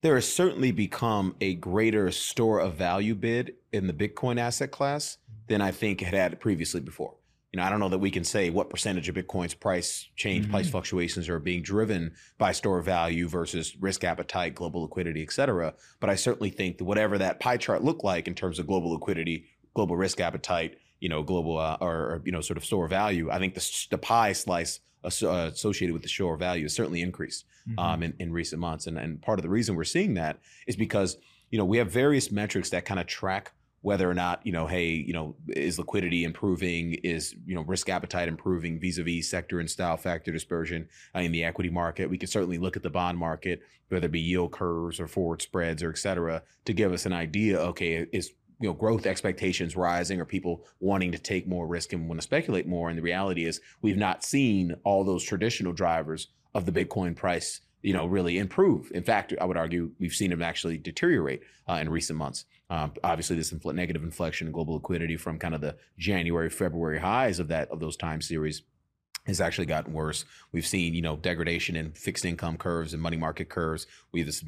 there 0.00 0.16
has 0.16 0.30
certainly 0.30 0.72
become 0.72 1.36
a 1.40 1.54
greater 1.54 2.10
store 2.10 2.58
of 2.58 2.74
value 2.74 3.14
bid 3.14 3.54
in 3.72 3.86
the 3.86 3.92
Bitcoin 3.92 4.40
asset 4.40 4.72
class 4.72 5.18
than 5.46 5.60
I 5.60 5.70
think 5.70 6.02
it 6.02 6.08
had 6.08 6.40
previously 6.40 6.80
before 6.80 7.14
you 7.52 7.60
know, 7.60 7.66
I 7.66 7.70
don't 7.70 7.80
know 7.80 7.90
that 7.90 7.98
we 7.98 8.10
can 8.10 8.24
say 8.24 8.48
what 8.48 8.70
percentage 8.70 9.10
of 9.10 9.14
Bitcoin's 9.14 9.52
price 9.52 10.08
change, 10.16 10.44
mm-hmm. 10.44 10.52
price 10.52 10.70
fluctuations 10.70 11.28
are 11.28 11.38
being 11.38 11.62
driven 11.62 12.14
by 12.38 12.52
store 12.52 12.80
value 12.80 13.28
versus 13.28 13.76
risk 13.78 14.04
appetite, 14.04 14.54
global 14.54 14.82
liquidity, 14.82 15.22
et 15.22 15.32
cetera. 15.32 15.74
But 16.00 16.08
I 16.08 16.14
certainly 16.14 16.48
think 16.48 16.78
that 16.78 16.84
whatever 16.84 17.18
that 17.18 17.40
pie 17.40 17.58
chart 17.58 17.84
looked 17.84 18.04
like 18.04 18.26
in 18.26 18.34
terms 18.34 18.58
of 18.58 18.66
global 18.66 18.92
liquidity, 18.92 19.44
global 19.74 19.96
risk 19.96 20.18
appetite, 20.18 20.78
you 20.98 21.10
know, 21.10 21.22
global 21.22 21.58
uh, 21.58 21.76
or, 21.80 22.22
you 22.24 22.32
know, 22.32 22.40
sort 22.40 22.56
of 22.56 22.64
store 22.64 22.88
value, 22.88 23.30
I 23.30 23.38
think 23.38 23.54
the, 23.54 23.86
the 23.90 23.98
pie 23.98 24.32
slice 24.32 24.80
uh, 25.04 25.08
associated 25.08 25.92
with 25.92 26.02
the 26.02 26.08
store 26.08 26.38
value 26.38 26.64
has 26.64 26.74
certainly 26.74 27.02
increased 27.02 27.44
mm-hmm. 27.68 27.78
um, 27.78 28.02
in, 28.02 28.14
in 28.18 28.32
recent 28.32 28.60
months. 28.60 28.86
And, 28.86 28.96
and 28.96 29.20
part 29.20 29.38
of 29.38 29.42
the 29.42 29.50
reason 29.50 29.76
we're 29.76 29.84
seeing 29.84 30.14
that 30.14 30.38
is 30.66 30.76
because, 30.76 31.18
you 31.50 31.58
know, 31.58 31.66
we 31.66 31.76
have 31.78 31.90
various 31.90 32.30
metrics 32.30 32.70
that 32.70 32.86
kind 32.86 32.98
of 32.98 33.06
track 33.06 33.52
whether 33.82 34.08
or 34.08 34.14
not 34.14 34.44
you 34.46 34.52
know 34.52 34.66
hey 34.66 34.86
you 34.86 35.12
know 35.12 35.36
is 35.48 35.78
liquidity 35.78 36.24
improving 36.24 36.94
is 37.04 37.34
you 37.44 37.54
know 37.54 37.62
risk 37.62 37.88
appetite 37.88 38.28
improving 38.28 38.80
vis-a-vis 38.80 39.28
sector 39.28 39.60
and 39.60 39.68
style 39.70 39.96
factor 39.96 40.32
dispersion 40.32 40.88
in 41.14 41.32
the 41.32 41.44
equity 41.44 41.68
market 41.68 42.08
we 42.08 42.16
can 42.16 42.28
certainly 42.28 42.58
look 42.58 42.76
at 42.76 42.82
the 42.82 42.90
bond 42.90 43.18
market 43.18 43.60
whether 43.88 44.06
it 44.06 44.12
be 44.12 44.20
yield 44.20 44.52
curves 44.52 44.98
or 44.98 45.06
forward 45.06 45.42
spreads 45.42 45.82
or 45.82 45.90
et 45.90 45.98
cetera 45.98 46.42
to 46.64 46.72
give 46.72 46.92
us 46.92 47.04
an 47.04 47.12
idea 47.12 47.58
okay 47.58 48.06
is 48.12 48.32
you 48.60 48.68
know 48.68 48.74
growth 48.74 49.06
expectations 49.06 49.76
rising 49.76 50.20
or 50.20 50.24
people 50.24 50.64
wanting 50.80 51.12
to 51.12 51.18
take 51.18 51.46
more 51.46 51.66
risk 51.66 51.92
and 51.92 52.08
want 52.08 52.20
to 52.20 52.24
speculate 52.24 52.66
more 52.66 52.88
and 52.88 52.96
the 52.96 53.02
reality 53.02 53.44
is 53.44 53.60
we've 53.82 53.96
not 53.96 54.24
seen 54.24 54.74
all 54.84 55.04
those 55.04 55.24
traditional 55.24 55.72
drivers 55.72 56.28
of 56.54 56.66
the 56.66 56.72
bitcoin 56.72 57.16
price 57.16 57.60
you 57.82 57.92
know, 57.92 58.06
really 58.06 58.38
improve. 58.38 58.90
In 58.94 59.02
fact, 59.02 59.34
I 59.40 59.44
would 59.44 59.56
argue 59.56 59.90
we've 59.98 60.14
seen 60.14 60.30
them 60.30 60.42
actually 60.42 60.78
deteriorate 60.78 61.42
uh, 61.68 61.74
in 61.74 61.88
recent 61.88 62.18
months. 62.18 62.44
Um, 62.72 62.92
obviously, 63.04 63.36
this 63.36 63.52
infl- 63.52 63.74
negative 63.74 64.02
inflection 64.02 64.46
in 64.46 64.52
global 64.52 64.74
liquidity 64.74 65.18
from 65.18 65.38
kind 65.38 65.54
of 65.54 65.60
the 65.60 65.76
January, 65.98 66.48
February 66.48 66.98
highs 66.98 67.38
of 67.38 67.48
that 67.48 67.68
of 67.70 67.80
those 67.80 67.98
time 67.98 68.22
series 68.22 68.62
has 69.26 69.42
actually 69.42 69.66
gotten 69.66 69.92
worse. 69.92 70.24
We've 70.52 70.66
seen, 70.66 70.94
you 70.94 71.02
know, 71.02 71.16
degradation 71.16 71.76
in 71.76 71.92
fixed 71.92 72.24
income 72.24 72.56
curves 72.56 72.94
and 72.94 73.02
money 73.02 73.18
market 73.18 73.50
curves. 73.50 73.86
We 74.10 74.20
have 74.20 74.26
this 74.26 74.42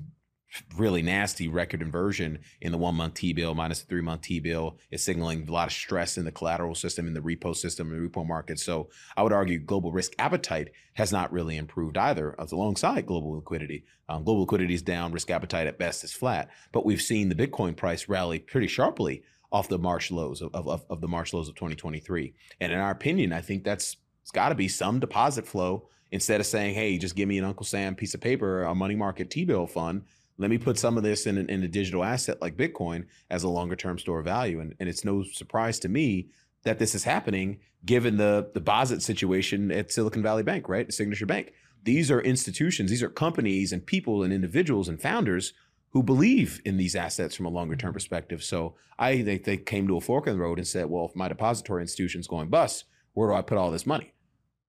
really 0.76 1.02
nasty 1.02 1.48
record 1.48 1.82
inversion 1.82 2.38
in 2.60 2.72
the 2.72 2.78
one 2.78 2.94
month 2.94 3.14
T 3.14 3.32
bill 3.32 3.54
minus 3.54 3.80
the 3.80 3.86
three 3.86 4.00
month 4.00 4.22
T 4.22 4.40
bill 4.40 4.78
is 4.90 5.02
signaling 5.02 5.46
a 5.48 5.52
lot 5.52 5.68
of 5.68 5.72
stress 5.72 6.18
in 6.18 6.24
the 6.24 6.32
collateral 6.32 6.74
system, 6.74 7.06
in 7.06 7.14
the 7.14 7.20
repo 7.20 7.54
system, 7.54 7.92
in 7.92 8.02
the 8.02 8.08
repo 8.08 8.26
market. 8.26 8.58
So 8.58 8.88
I 9.16 9.22
would 9.22 9.32
argue 9.32 9.58
global 9.58 9.92
risk 9.92 10.12
appetite 10.18 10.70
has 10.94 11.12
not 11.12 11.32
really 11.32 11.56
improved 11.56 11.96
either, 11.96 12.34
alongside 12.38 13.06
global 13.06 13.34
liquidity. 13.34 13.84
Um, 14.08 14.24
global 14.24 14.42
liquidity 14.42 14.74
is 14.74 14.82
down, 14.82 15.12
risk 15.12 15.30
appetite 15.30 15.66
at 15.66 15.78
best 15.78 16.04
is 16.04 16.12
flat. 16.12 16.50
But 16.72 16.84
we've 16.84 17.02
seen 17.02 17.28
the 17.28 17.34
Bitcoin 17.34 17.76
price 17.76 18.08
rally 18.08 18.38
pretty 18.38 18.68
sharply 18.68 19.22
off 19.50 19.68
the 19.68 19.78
March 19.78 20.10
lows 20.10 20.42
of, 20.42 20.54
of, 20.54 20.84
of 20.90 21.00
the 21.00 21.08
March 21.08 21.32
lows 21.32 21.48
of 21.48 21.54
2023. 21.54 22.34
And 22.60 22.72
in 22.72 22.78
our 22.78 22.90
opinion, 22.90 23.32
I 23.32 23.40
think 23.40 23.64
that's 23.64 23.96
it's 24.22 24.30
got 24.30 24.48
to 24.48 24.54
be 24.54 24.68
some 24.68 25.00
deposit 25.00 25.46
flow 25.46 25.88
instead 26.10 26.40
of 26.40 26.46
saying, 26.46 26.74
hey, 26.74 26.96
just 26.96 27.14
give 27.14 27.28
me 27.28 27.38
an 27.38 27.44
Uncle 27.44 27.66
Sam 27.66 27.94
piece 27.94 28.14
of 28.14 28.20
paper, 28.20 28.62
a 28.62 28.74
money 28.74 28.94
market 28.94 29.30
T 29.30 29.44
bill 29.44 29.66
fund 29.66 30.04
let 30.36 30.50
me 30.50 30.58
put 30.58 30.78
some 30.78 30.96
of 30.96 31.02
this 31.02 31.26
in, 31.26 31.38
in 31.38 31.62
a 31.62 31.68
digital 31.68 32.02
asset 32.02 32.40
like 32.40 32.56
Bitcoin 32.56 33.06
as 33.30 33.42
a 33.42 33.48
longer 33.48 33.76
term 33.76 33.98
store 33.98 34.18
of 34.18 34.24
value. 34.24 34.60
And, 34.60 34.74
and 34.80 34.88
it's 34.88 35.04
no 35.04 35.22
surprise 35.22 35.78
to 35.80 35.88
me 35.88 36.28
that 36.64 36.78
this 36.78 36.94
is 36.94 37.04
happening 37.04 37.60
given 37.84 38.16
the 38.16 38.50
deposit 38.54 39.02
situation 39.02 39.70
at 39.70 39.92
Silicon 39.92 40.22
Valley 40.22 40.42
Bank, 40.42 40.68
right? 40.68 40.92
Signature 40.92 41.26
Bank. 41.26 41.52
These 41.82 42.10
are 42.10 42.20
institutions, 42.20 42.90
these 42.90 43.02
are 43.02 43.10
companies 43.10 43.72
and 43.72 43.84
people 43.84 44.22
and 44.22 44.32
individuals 44.32 44.88
and 44.88 45.00
founders 45.00 45.52
who 45.90 46.02
believe 46.02 46.60
in 46.64 46.78
these 46.78 46.96
assets 46.96 47.36
from 47.36 47.46
a 47.46 47.50
longer 47.50 47.76
term 47.76 47.92
perspective. 47.92 48.42
So 48.42 48.74
I 48.98 49.22
think 49.22 49.44
they 49.44 49.58
came 49.58 49.86
to 49.88 49.98
a 49.98 50.00
fork 50.00 50.26
in 50.26 50.32
the 50.32 50.40
road 50.40 50.58
and 50.58 50.66
said, 50.66 50.86
well, 50.86 51.06
if 51.06 51.14
my 51.14 51.28
depository 51.28 51.82
institution 51.82 52.20
is 52.20 52.26
going 52.26 52.48
bust, 52.48 52.84
where 53.12 53.28
do 53.28 53.34
I 53.34 53.42
put 53.42 53.58
all 53.58 53.70
this 53.70 53.86
money? 53.86 54.12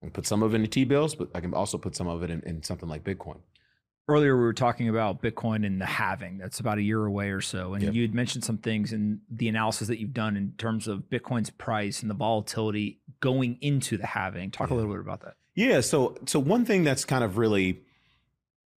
Can 0.01 0.12
put 0.12 0.27
some 0.27 0.43
of 0.43 0.53
it 0.53 0.62
in 0.62 0.67
T 0.67 0.84
bills, 0.84 1.15
but 1.15 1.29
I 1.34 1.39
can 1.39 1.53
also 1.53 1.79
put 1.79 1.95
some 1.95 2.07
of 2.07 2.22
it 2.22 2.29
in, 2.29 2.41
in 2.41 2.62
something 2.62 2.88
like 2.88 3.03
Bitcoin 3.03 3.39
earlier 4.07 4.38
we 4.38 4.43
were 4.43 4.53
talking 4.53 4.89
about 4.89 5.21
Bitcoin 5.21 5.65
and 5.65 5.81
the 5.81 5.85
halving. 5.85 6.38
That's 6.38 6.59
about 6.59 6.77
a 6.77 6.81
year 6.81 7.05
away 7.05 7.29
or 7.29 7.41
so. 7.41 7.74
And 7.74 7.83
yep. 7.83 7.93
you 7.93 8.03
had 8.03 8.13
mentioned 8.13 8.43
some 8.43 8.57
things 8.57 8.93
in 8.93 9.21
the 9.29 9.47
analysis 9.47 9.88
that 9.88 10.00
you've 10.00 10.13
done 10.13 10.38
in 10.38 10.53
terms 10.57 10.88
of 10.88 11.09
Bitcoin's 11.09 11.50
price 11.50 12.01
and 12.01 12.09
the 12.09 12.15
volatility 12.15 13.00
going 13.19 13.57
into 13.62 13.97
the 13.97 14.05
halving. 14.05 14.51
Talk 14.51 14.69
yeah. 14.69 14.75
a 14.75 14.77
little 14.77 14.91
bit 14.91 15.01
about 15.01 15.21
that. 15.21 15.35
Yeah. 15.55 15.81
So 15.81 16.17
so 16.25 16.39
one 16.39 16.65
thing 16.65 16.83
that's 16.83 17.05
kind 17.05 17.24
of 17.24 17.38
really 17.38 17.81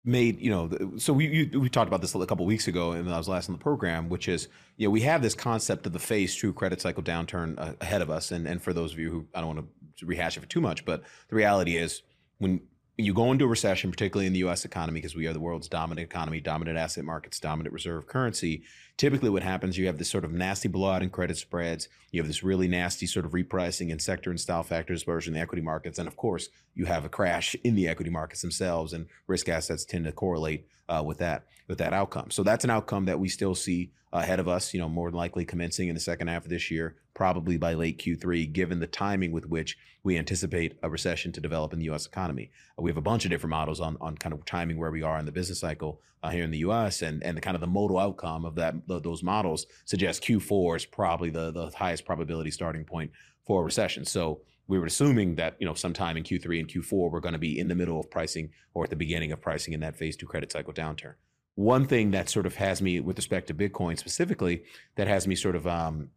made 0.04 0.40
you 0.40 0.50
know 0.50 0.70
so 0.97 1.12
we 1.12 1.26
you, 1.26 1.61
we 1.61 1.68
talked 1.68 1.88
about 1.88 2.00
this 2.00 2.14
a 2.14 2.26
couple 2.26 2.47
weeks 2.47 2.66
ago 2.66 2.92
and 2.92 3.12
I 3.12 3.18
was 3.18 3.28
last 3.28 3.49
on 3.49 3.54
the 3.54 3.61
program 3.61 4.08
which 4.08 4.28
is 4.28 4.49
you 4.76 4.87
know 4.87 4.90
we 4.90 5.02
have 5.02 5.20
this 5.20 5.35
concept 5.35 5.87
of 5.87 5.92
the 5.92 5.99
phase 5.99 6.35
two 6.35 6.52
credit 6.52 6.80
cycle 6.80 7.02
downturn 7.02 7.58
uh, 7.58 7.75
ahead 7.80 8.00
of 8.00 8.08
us 8.08 8.30
and 8.30 8.47
and 8.47 8.62
for 8.62 8.73
those 8.73 8.92
of 8.92 8.99
you 8.99 9.11
who 9.11 9.26
I 9.35 9.40
don't 9.40 9.56
want 9.56 9.68
to 9.99 10.06
rehash 10.06 10.37
it 10.37 10.40
for 10.40 10.47
too 10.47 10.61
much 10.61 10.85
but 10.85 11.02
the 11.28 11.37
reality 11.37 11.76
is 11.76 12.02
when 12.38 12.61
when 12.61 12.61
you 12.99 13.14
go 13.14 13.31
into 13.31 13.45
a 13.45 13.49
recession, 13.49 13.93
particularly 13.93 14.26
in 14.26 14.33
the 14.33 14.40
US 14.40 14.64
economy, 14.64 15.00
because 15.00 15.14
we 15.14 15.28
are 15.28 15.33
the 15.33 15.40
world's 15.40 15.69
dominant 15.69 16.05
economy, 16.05 16.40
dominant 16.40 16.76
asset 16.76 17.05
markets, 17.05 17.38
dominant 17.38 17.73
reserve 17.73 18.09
currency, 18.09 18.64
typically 18.97 19.31
what 19.31 19.45
happens, 19.45 19.78
you 19.78 19.87
have 19.87 19.99
this 19.99 20.11
sort 20.11 20.25
of 20.25 20.33
nasty 20.33 20.69
blowout 20.69 21.02
in 21.02 21.09
credit 21.09 21.37
spreads. 21.37 21.88
You 22.11 22.21
have 22.21 22.26
this 22.26 22.43
really 22.43 22.67
nasty 22.67 23.07
sort 23.07 23.25
of 23.25 23.31
repricing 23.31 23.90
in 23.90 24.00
sector 24.00 24.31
and 24.31 24.40
style 24.40 24.64
factors 24.64 25.05
versus 25.05 25.28
in 25.28 25.35
the 25.35 25.40
equity 25.40 25.62
markets. 25.62 26.00
And 26.00 26.09
of 26.09 26.17
course, 26.17 26.49
you 26.75 26.87
have 26.87 27.05
a 27.05 27.09
crash 27.09 27.55
in 27.62 27.76
the 27.76 27.87
equity 27.87 28.11
markets 28.11 28.43
themselves, 28.43 28.93
and 28.93 29.07
risk 29.28 29.49
assets 29.49 29.85
tend 29.85 30.05
to 30.05 30.12
correlate 30.12 30.67
uh, 30.88 31.02
with 31.07 31.19
that 31.19 31.47
with 31.69 31.78
that 31.78 31.93
outcome. 31.93 32.31
So 32.31 32.43
that's 32.43 32.64
an 32.64 32.71
outcome 32.71 33.05
that 33.05 33.21
we 33.21 33.28
still 33.28 33.55
see 33.55 33.93
ahead 34.12 34.40
of 34.40 34.49
us, 34.49 34.75
you 34.75 34.81
know, 34.81 34.88
more 34.88 35.11
likely 35.11 35.45
commencing 35.45 35.88
in 35.88 35.95
the 35.95 36.00
second 36.00 36.28
half 36.28 36.45
of 36.45 36.50
this 36.50 36.71
year, 36.71 36.97
probably 37.18 37.56
by 37.56 37.75
late 37.75 37.98
Q3, 37.98 38.52
given 38.52 38.78
the 38.78 38.87
timing 38.87 39.32
with 39.32 39.44
which 39.44 39.76
we 40.04 40.16
anticipate 40.16 40.78
a 40.84 40.88
recession 40.88 41.32
to 41.32 41.40
develop 41.40 41.72
in 41.72 41.80
the 41.80 41.90
US 41.90 42.06
economy. 42.06 42.52
Uh, 42.78 42.82
we 42.82 42.90
have 42.90 42.96
a 42.96 43.00
bunch 43.00 43.25
of 43.25 43.32
different 43.32 43.50
models 43.50 43.80
on, 43.80 43.96
on 44.00 44.16
kind 44.16 44.32
of 44.32 44.44
timing 44.44 44.78
where 44.78 44.92
we 44.92 45.02
are 45.02 45.18
in 45.18 45.26
the 45.26 45.32
business 45.32 45.58
cycle 45.58 46.00
uh, 46.22 46.30
here 46.30 46.44
in 46.44 46.52
the 46.52 46.58
US 46.58 47.02
and, 47.02 47.20
and 47.25 47.37
the 47.37 47.40
kind 47.40 47.56
of 47.56 47.60
the 47.60 47.66
modal 47.66 47.98
outcome 47.98 48.44
of 48.44 48.54
that 48.54 48.87
those 48.87 49.25
models 49.25 49.66
suggest 49.84 50.22
Q4 50.22 50.76
is 50.76 50.87
probably 50.87 51.30
the, 51.30 51.50
the 51.50 51.72
highest 51.76 52.04
probability 52.04 52.52
starting 52.52 52.84
point 52.84 53.10
for 53.44 53.62
a 53.62 53.64
recession. 53.64 54.04
So 54.04 54.42
we 54.68 54.78
were 54.78 54.87
assuming 54.87 55.34
that 55.34 55.56
you 55.58 55.66
know 55.66 55.75
sometime 55.75 56.16
in 56.16 56.22
Q3 56.22 56.60
and 56.60 56.68
Q4 56.68 57.10
we're 57.10 57.18
going 57.18 57.32
to 57.32 57.38
be 57.40 57.58
in 57.58 57.66
the 57.66 57.75
middle 57.75 57.98
of 57.98 58.08
pricing 58.12 58.50
or 58.75 58.84
at 58.84 58.90
the 58.90 58.96
beginning 59.04 59.32
of 59.32 59.40
pricing 59.40 59.75
in 59.75 59.80
that 59.80 59.96
phase 59.96 60.16
two 60.16 60.26
credit 60.26 60.52
cycle 60.52 60.72
downturn. 60.72 61.14
One 61.56 61.84
thing 61.84 62.12
that 62.12 62.28
sort 62.28 62.46
of 62.46 62.54
has 62.54 62.80
me 62.80 63.00
with 63.00 63.18
respect 63.18 63.48
to 63.48 63.54
Bitcoin 63.54 63.98
specifically 63.98 64.62
that 64.94 65.08
has 65.08 65.26
me 65.26 65.34
sort 65.34 65.56
of 65.56 65.66
um, 65.66 66.10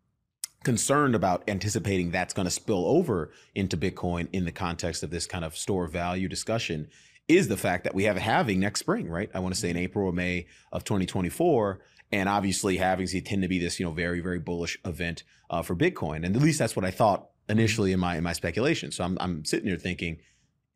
concerned 0.63 1.15
about 1.15 1.43
anticipating 1.47 2.11
that's 2.11 2.33
going 2.33 2.45
to 2.45 2.51
spill 2.51 2.85
over 2.85 3.31
into 3.55 3.77
Bitcoin 3.77 4.27
in 4.31 4.45
the 4.45 4.51
context 4.51 5.03
of 5.03 5.09
this 5.09 5.25
kind 5.25 5.43
of 5.43 5.57
store 5.57 5.87
value 5.87 6.27
discussion 6.27 6.87
is 7.27 7.47
the 7.47 7.57
fact 7.57 7.83
that 7.83 7.95
we 7.95 8.03
have 8.03 8.17
a 8.17 8.19
halving 8.19 8.59
next 8.59 8.81
spring, 8.81 9.09
right? 9.09 9.29
I 9.33 9.39
want 9.39 9.53
to 9.55 9.59
say 9.59 9.69
in 9.69 9.77
April 9.77 10.07
or 10.07 10.11
May 10.11 10.47
of 10.71 10.83
2024. 10.83 11.79
And 12.11 12.27
obviously, 12.27 12.77
halvings 12.77 13.13
tend 13.25 13.41
to 13.41 13.47
be 13.47 13.57
this, 13.57 13.79
you 13.79 13.85
know, 13.85 13.93
very, 13.93 14.19
very 14.19 14.39
bullish 14.39 14.77
event 14.83 15.23
uh, 15.49 15.61
for 15.61 15.75
Bitcoin. 15.75 16.25
And 16.25 16.35
at 16.35 16.41
least 16.41 16.59
that's 16.59 16.75
what 16.75 16.83
I 16.83 16.91
thought 16.91 17.29
initially 17.47 17.91
in 17.93 17.99
my 17.99 18.17
in 18.17 18.23
my 18.23 18.33
speculation. 18.33 18.91
So 18.91 19.03
I'm 19.03 19.17
I'm 19.21 19.45
sitting 19.45 19.67
here 19.67 19.77
thinking, 19.77 20.17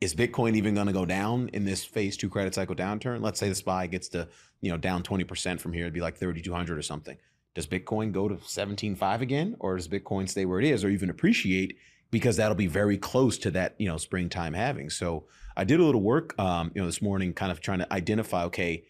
is 0.00 0.14
Bitcoin 0.14 0.56
even 0.56 0.74
going 0.74 0.86
to 0.86 0.92
go 0.94 1.04
down 1.04 1.48
in 1.52 1.64
this 1.64 1.84
phase 1.84 2.16
two 2.16 2.30
credit 2.30 2.54
cycle 2.54 2.74
downturn? 2.74 3.20
Let's 3.20 3.38
say 3.38 3.48
the 3.50 3.54
SPY 3.54 3.88
gets 3.88 4.08
to 4.08 4.28
you 4.62 4.70
know 4.70 4.78
down 4.78 5.02
20% 5.02 5.60
from 5.60 5.74
here, 5.74 5.84
it'd 5.84 5.92
be 5.92 6.00
like 6.00 6.16
3,200 6.16 6.78
or 6.78 6.82
something. 6.82 7.18
Does 7.56 7.66
Bitcoin 7.66 8.12
go 8.12 8.28
to 8.28 8.36
17.5 8.36 9.20
again, 9.20 9.56
or 9.58 9.76
does 9.76 9.88
Bitcoin 9.88 10.28
stay 10.28 10.44
where 10.44 10.60
it 10.60 10.66
is, 10.66 10.84
or 10.84 10.88
even 10.88 11.10
appreciate? 11.10 11.76
Because 12.12 12.36
that'll 12.36 12.54
be 12.54 12.68
very 12.68 12.96
close 12.96 13.36
to 13.38 13.50
that 13.50 13.74
you 13.78 13.88
know 13.88 13.96
springtime 13.96 14.52
halving. 14.52 14.90
So 14.90 15.24
I 15.56 15.64
did 15.64 15.80
a 15.80 15.82
little 15.82 16.02
work 16.02 16.38
um, 16.38 16.70
you 16.74 16.80
know 16.80 16.86
this 16.86 17.02
morning, 17.02 17.32
kind 17.32 17.50
of 17.50 17.60
trying 17.60 17.80
to 17.80 17.92
identify 17.92 18.44
okay 18.44 18.84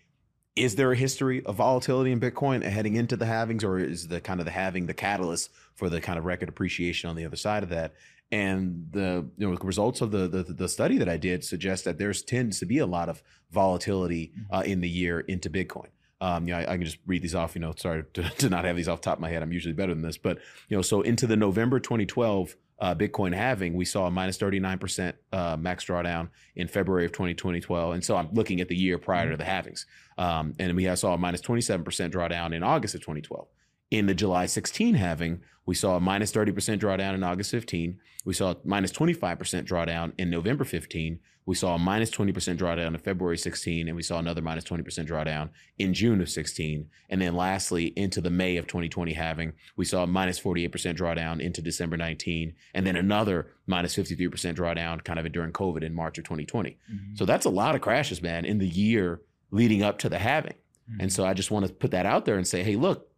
is 0.57 0.75
there 0.75 0.91
a 0.91 0.97
history 0.97 1.45
of 1.45 1.57
volatility 1.57 2.11
in 2.11 2.19
Bitcoin 2.19 2.63
heading 2.63 2.97
into 2.97 3.15
the 3.15 3.27
halvings, 3.27 3.63
or 3.63 3.79
is 3.79 4.09
the 4.09 4.21
kind 4.21 4.41
of 4.41 4.47
the 4.47 4.51
halving 4.53 4.87
the 4.87 4.95
catalyst 4.95 5.51
for 5.75 5.91
the 5.91 6.01
kind 6.01 6.19
of 6.19 6.25
record 6.25 6.49
appreciation 6.49 7.11
on 7.11 7.15
the 7.15 7.27
other 7.27 7.37
side 7.37 7.63
of 7.63 7.69
that? 7.69 7.95
And 8.33 8.89
the 8.91 9.29
you 9.37 9.49
know 9.49 9.57
results 9.59 10.01
of 10.01 10.11
the 10.11 10.27
the, 10.27 10.43
the 10.43 10.69
study 10.69 10.99
that 10.99 11.09
I 11.09 11.19
did 11.19 11.45
suggest 11.45 11.85
that 11.85 11.99
there's 11.99 12.23
tends 12.23 12.59
to 12.61 12.67
be 12.67 12.79
a 12.79 12.87
lot 12.87 13.09
of 13.09 13.23
volatility 13.51 14.33
mm-hmm. 14.33 14.55
uh, 14.55 14.63
in 14.63 14.81
the 14.81 14.89
year 14.89 15.21
into 15.21 15.51
Bitcoin. 15.51 15.89
Um, 16.21 16.49
yeah, 16.49 16.59
I, 16.59 16.63
I, 16.63 16.77
can 16.77 16.85
just 16.85 16.99
read 17.07 17.23
these 17.23 17.35
off. 17.35 17.55
You 17.55 17.61
know, 17.61 17.75
sorry 17.77 18.05
to, 18.15 18.23
to, 18.39 18.49
not 18.49 18.65
have 18.65 18.77
these 18.77 18.89
off 18.89 19.01
the 19.01 19.05
top 19.05 19.19
of 19.19 19.21
my 19.21 19.29
head. 19.29 19.43
I'm 19.43 19.53
usually 19.53 19.75
better 19.75 19.93
than 19.93 20.03
this, 20.03 20.17
but 20.17 20.39
you 20.69 20.77
know, 20.77 20.83
so 20.83 21.03
into 21.03 21.27
the 21.27 21.37
November 21.37 21.79
2012 21.79 22.57
uh, 22.79 22.95
Bitcoin 22.95 23.35
halving, 23.35 23.75
we 23.75 23.85
saw 23.85 24.07
a 24.07 24.11
minus 24.11 24.37
39% 24.39 25.15
uh, 25.33 25.57
max 25.59 25.85
drawdown 25.85 26.29
in 26.55 26.69
February 26.69 27.07
of 27.07 27.13
2012. 27.13 27.95
And 27.95 28.05
so 28.05 28.17
I'm 28.17 28.29
looking 28.33 28.61
at 28.61 28.69
the 28.69 28.77
year 28.77 28.99
prior 28.99 29.25
mm-hmm. 29.25 29.31
to 29.33 29.37
the 29.39 29.45
halvings. 29.45 29.87
Um, 30.19 30.55
and 30.59 30.77
we 30.77 30.95
saw 30.97 31.15
a 31.15 31.19
minus 31.19 31.41
27% 31.41 31.85
drawdown 32.11 32.55
in 32.55 32.63
August 32.63 32.95
of 32.95 33.01
2012. 33.01 33.47
In 33.91 34.07
the 34.07 34.15
July 34.15 34.47
16 34.47 34.95
halving, 34.95 35.41
we 35.65 35.75
saw 35.75 35.97
a 35.97 36.01
minus 36.01 36.33
30% 36.33 36.79
drawdown 36.79 37.15
in 37.15 37.23
August 37.23 37.51
15. 37.51 37.99
We 38.25 38.35
saw 38.35 38.53
a 38.53 38.57
minus 38.65 38.93
25% 38.93 39.39
drawdown 39.65 40.13
in 40.19 40.31
November 40.31 40.65
15. 40.65 41.21
We 41.45 41.55
saw 41.55 41.77
a 41.77 41.79
minus 41.79 42.11
20% 42.11 42.33
drawdown 42.59 42.89
in 42.89 42.99
February 42.99 43.39
16, 43.39 43.87
and 43.87 43.95
we 43.95 44.03
saw 44.03 44.19
another 44.19 44.43
minus 44.43 44.65
20% 44.65 44.83
drawdown 45.07 45.51
in 45.79 45.95
June 45.95 46.21
of 46.21 46.29
16. 46.29 46.89
And 47.09 47.23
then 47.23 47.37
lastly, 47.37 47.93
into 47.95 48.21
the 48.21 48.31
May 48.31 48.57
of 48.57 48.67
2020 48.67 49.13
halving, 49.13 49.53
we 49.77 49.85
saw 49.85 50.03
a 50.03 50.09
minus 50.09 50.41
48% 50.41 50.71
drawdown 50.97 51.41
into 51.41 51.63
December 51.63 51.97
19, 51.97 52.53
and 52.75 52.85
then 52.85 52.97
another 52.97 53.55
minus 53.69 53.95
53% 53.95 54.29
drawdown 54.57 55.05
kind 55.05 55.21
of 55.21 55.31
during 55.31 55.53
COVID 55.53 55.85
in 55.85 55.95
March 55.95 56.19
of 56.19 56.25
2020. 56.25 56.71
Mm-hmm. 56.71 57.15
So 57.15 57.25
that's 57.25 57.47
a 57.47 57.51
lot 57.51 57.77
of 57.77 57.81
crashes, 57.81 58.21
man, 58.21 58.45
in 58.45 58.59
the 58.59 58.69
year 58.69 59.21
leading 59.53 59.85
up 59.85 60.01
to 60.01 60.09
the 60.09 60.19
halving. 60.19 60.55
Mm-hmm. 60.91 61.03
And 61.03 61.13
so 61.13 61.25
I 61.25 61.33
just 61.33 61.53
want 61.53 61.69
to 61.69 61.73
put 61.73 61.93
that 61.93 62.07
out 62.07 62.25
there 62.25 62.37
and 62.37 62.47
say, 62.47 62.65
hey, 62.65 62.75
look, 62.75 63.09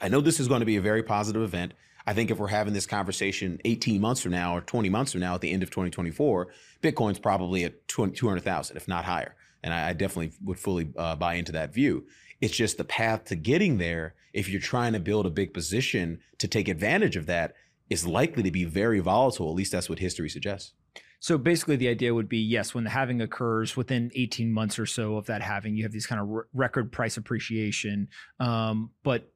I 0.00 0.08
know 0.08 0.20
this 0.20 0.40
is 0.40 0.48
going 0.48 0.60
to 0.60 0.66
be 0.66 0.76
a 0.76 0.80
very 0.80 1.02
positive 1.02 1.42
event. 1.42 1.74
I 2.06 2.14
think 2.14 2.30
if 2.30 2.38
we're 2.38 2.48
having 2.48 2.72
this 2.72 2.86
conversation 2.86 3.60
18 3.64 4.00
months 4.00 4.22
from 4.22 4.32
now 4.32 4.56
or 4.56 4.60
20 4.62 4.88
months 4.88 5.12
from 5.12 5.20
now 5.20 5.34
at 5.34 5.40
the 5.40 5.50
end 5.50 5.62
of 5.62 5.70
2024, 5.70 6.48
Bitcoin's 6.82 7.18
probably 7.18 7.64
at 7.64 7.86
200,000, 7.88 8.76
if 8.76 8.88
not 8.88 9.04
higher. 9.04 9.34
And 9.62 9.74
I, 9.74 9.92
definitely 9.92 10.32
would 10.42 10.58
fully 10.58 10.88
uh, 10.96 11.16
buy 11.16 11.34
into 11.34 11.52
that 11.52 11.74
view. 11.74 12.06
It's 12.40 12.56
just 12.56 12.78
the 12.78 12.84
path 12.84 13.24
to 13.26 13.36
getting 13.36 13.78
there. 13.78 14.14
If 14.32 14.48
you're 14.48 14.60
trying 14.60 14.92
to 14.92 15.00
build 15.00 15.26
a 15.26 15.30
big 15.30 15.52
position 15.52 16.20
to 16.38 16.46
take 16.48 16.68
advantage 16.68 17.16
of 17.16 17.26
that, 17.26 17.54
is 17.90 18.06
likely 18.06 18.42
to 18.42 18.50
be 18.50 18.64
very 18.64 19.00
volatile. 19.00 19.48
At 19.48 19.56
least 19.56 19.72
that's 19.72 19.88
what 19.88 19.98
history 19.98 20.28
suggests. 20.28 20.72
So 21.20 21.36
basically, 21.36 21.76
the 21.76 21.88
idea 21.88 22.14
would 22.14 22.28
be 22.28 22.38
yes, 22.38 22.74
when 22.74 22.84
the 22.84 22.90
halving 22.90 23.20
occurs 23.20 23.76
within 23.76 24.10
18 24.14 24.52
months 24.52 24.78
or 24.78 24.86
so 24.86 25.16
of 25.16 25.26
that 25.26 25.42
halving, 25.42 25.76
you 25.76 25.82
have 25.82 25.92
these 25.92 26.06
kind 26.06 26.20
of 26.20 26.30
r- 26.30 26.46
record 26.54 26.92
price 26.92 27.16
appreciation. 27.16 28.08
Um, 28.38 28.90
but 29.02 29.32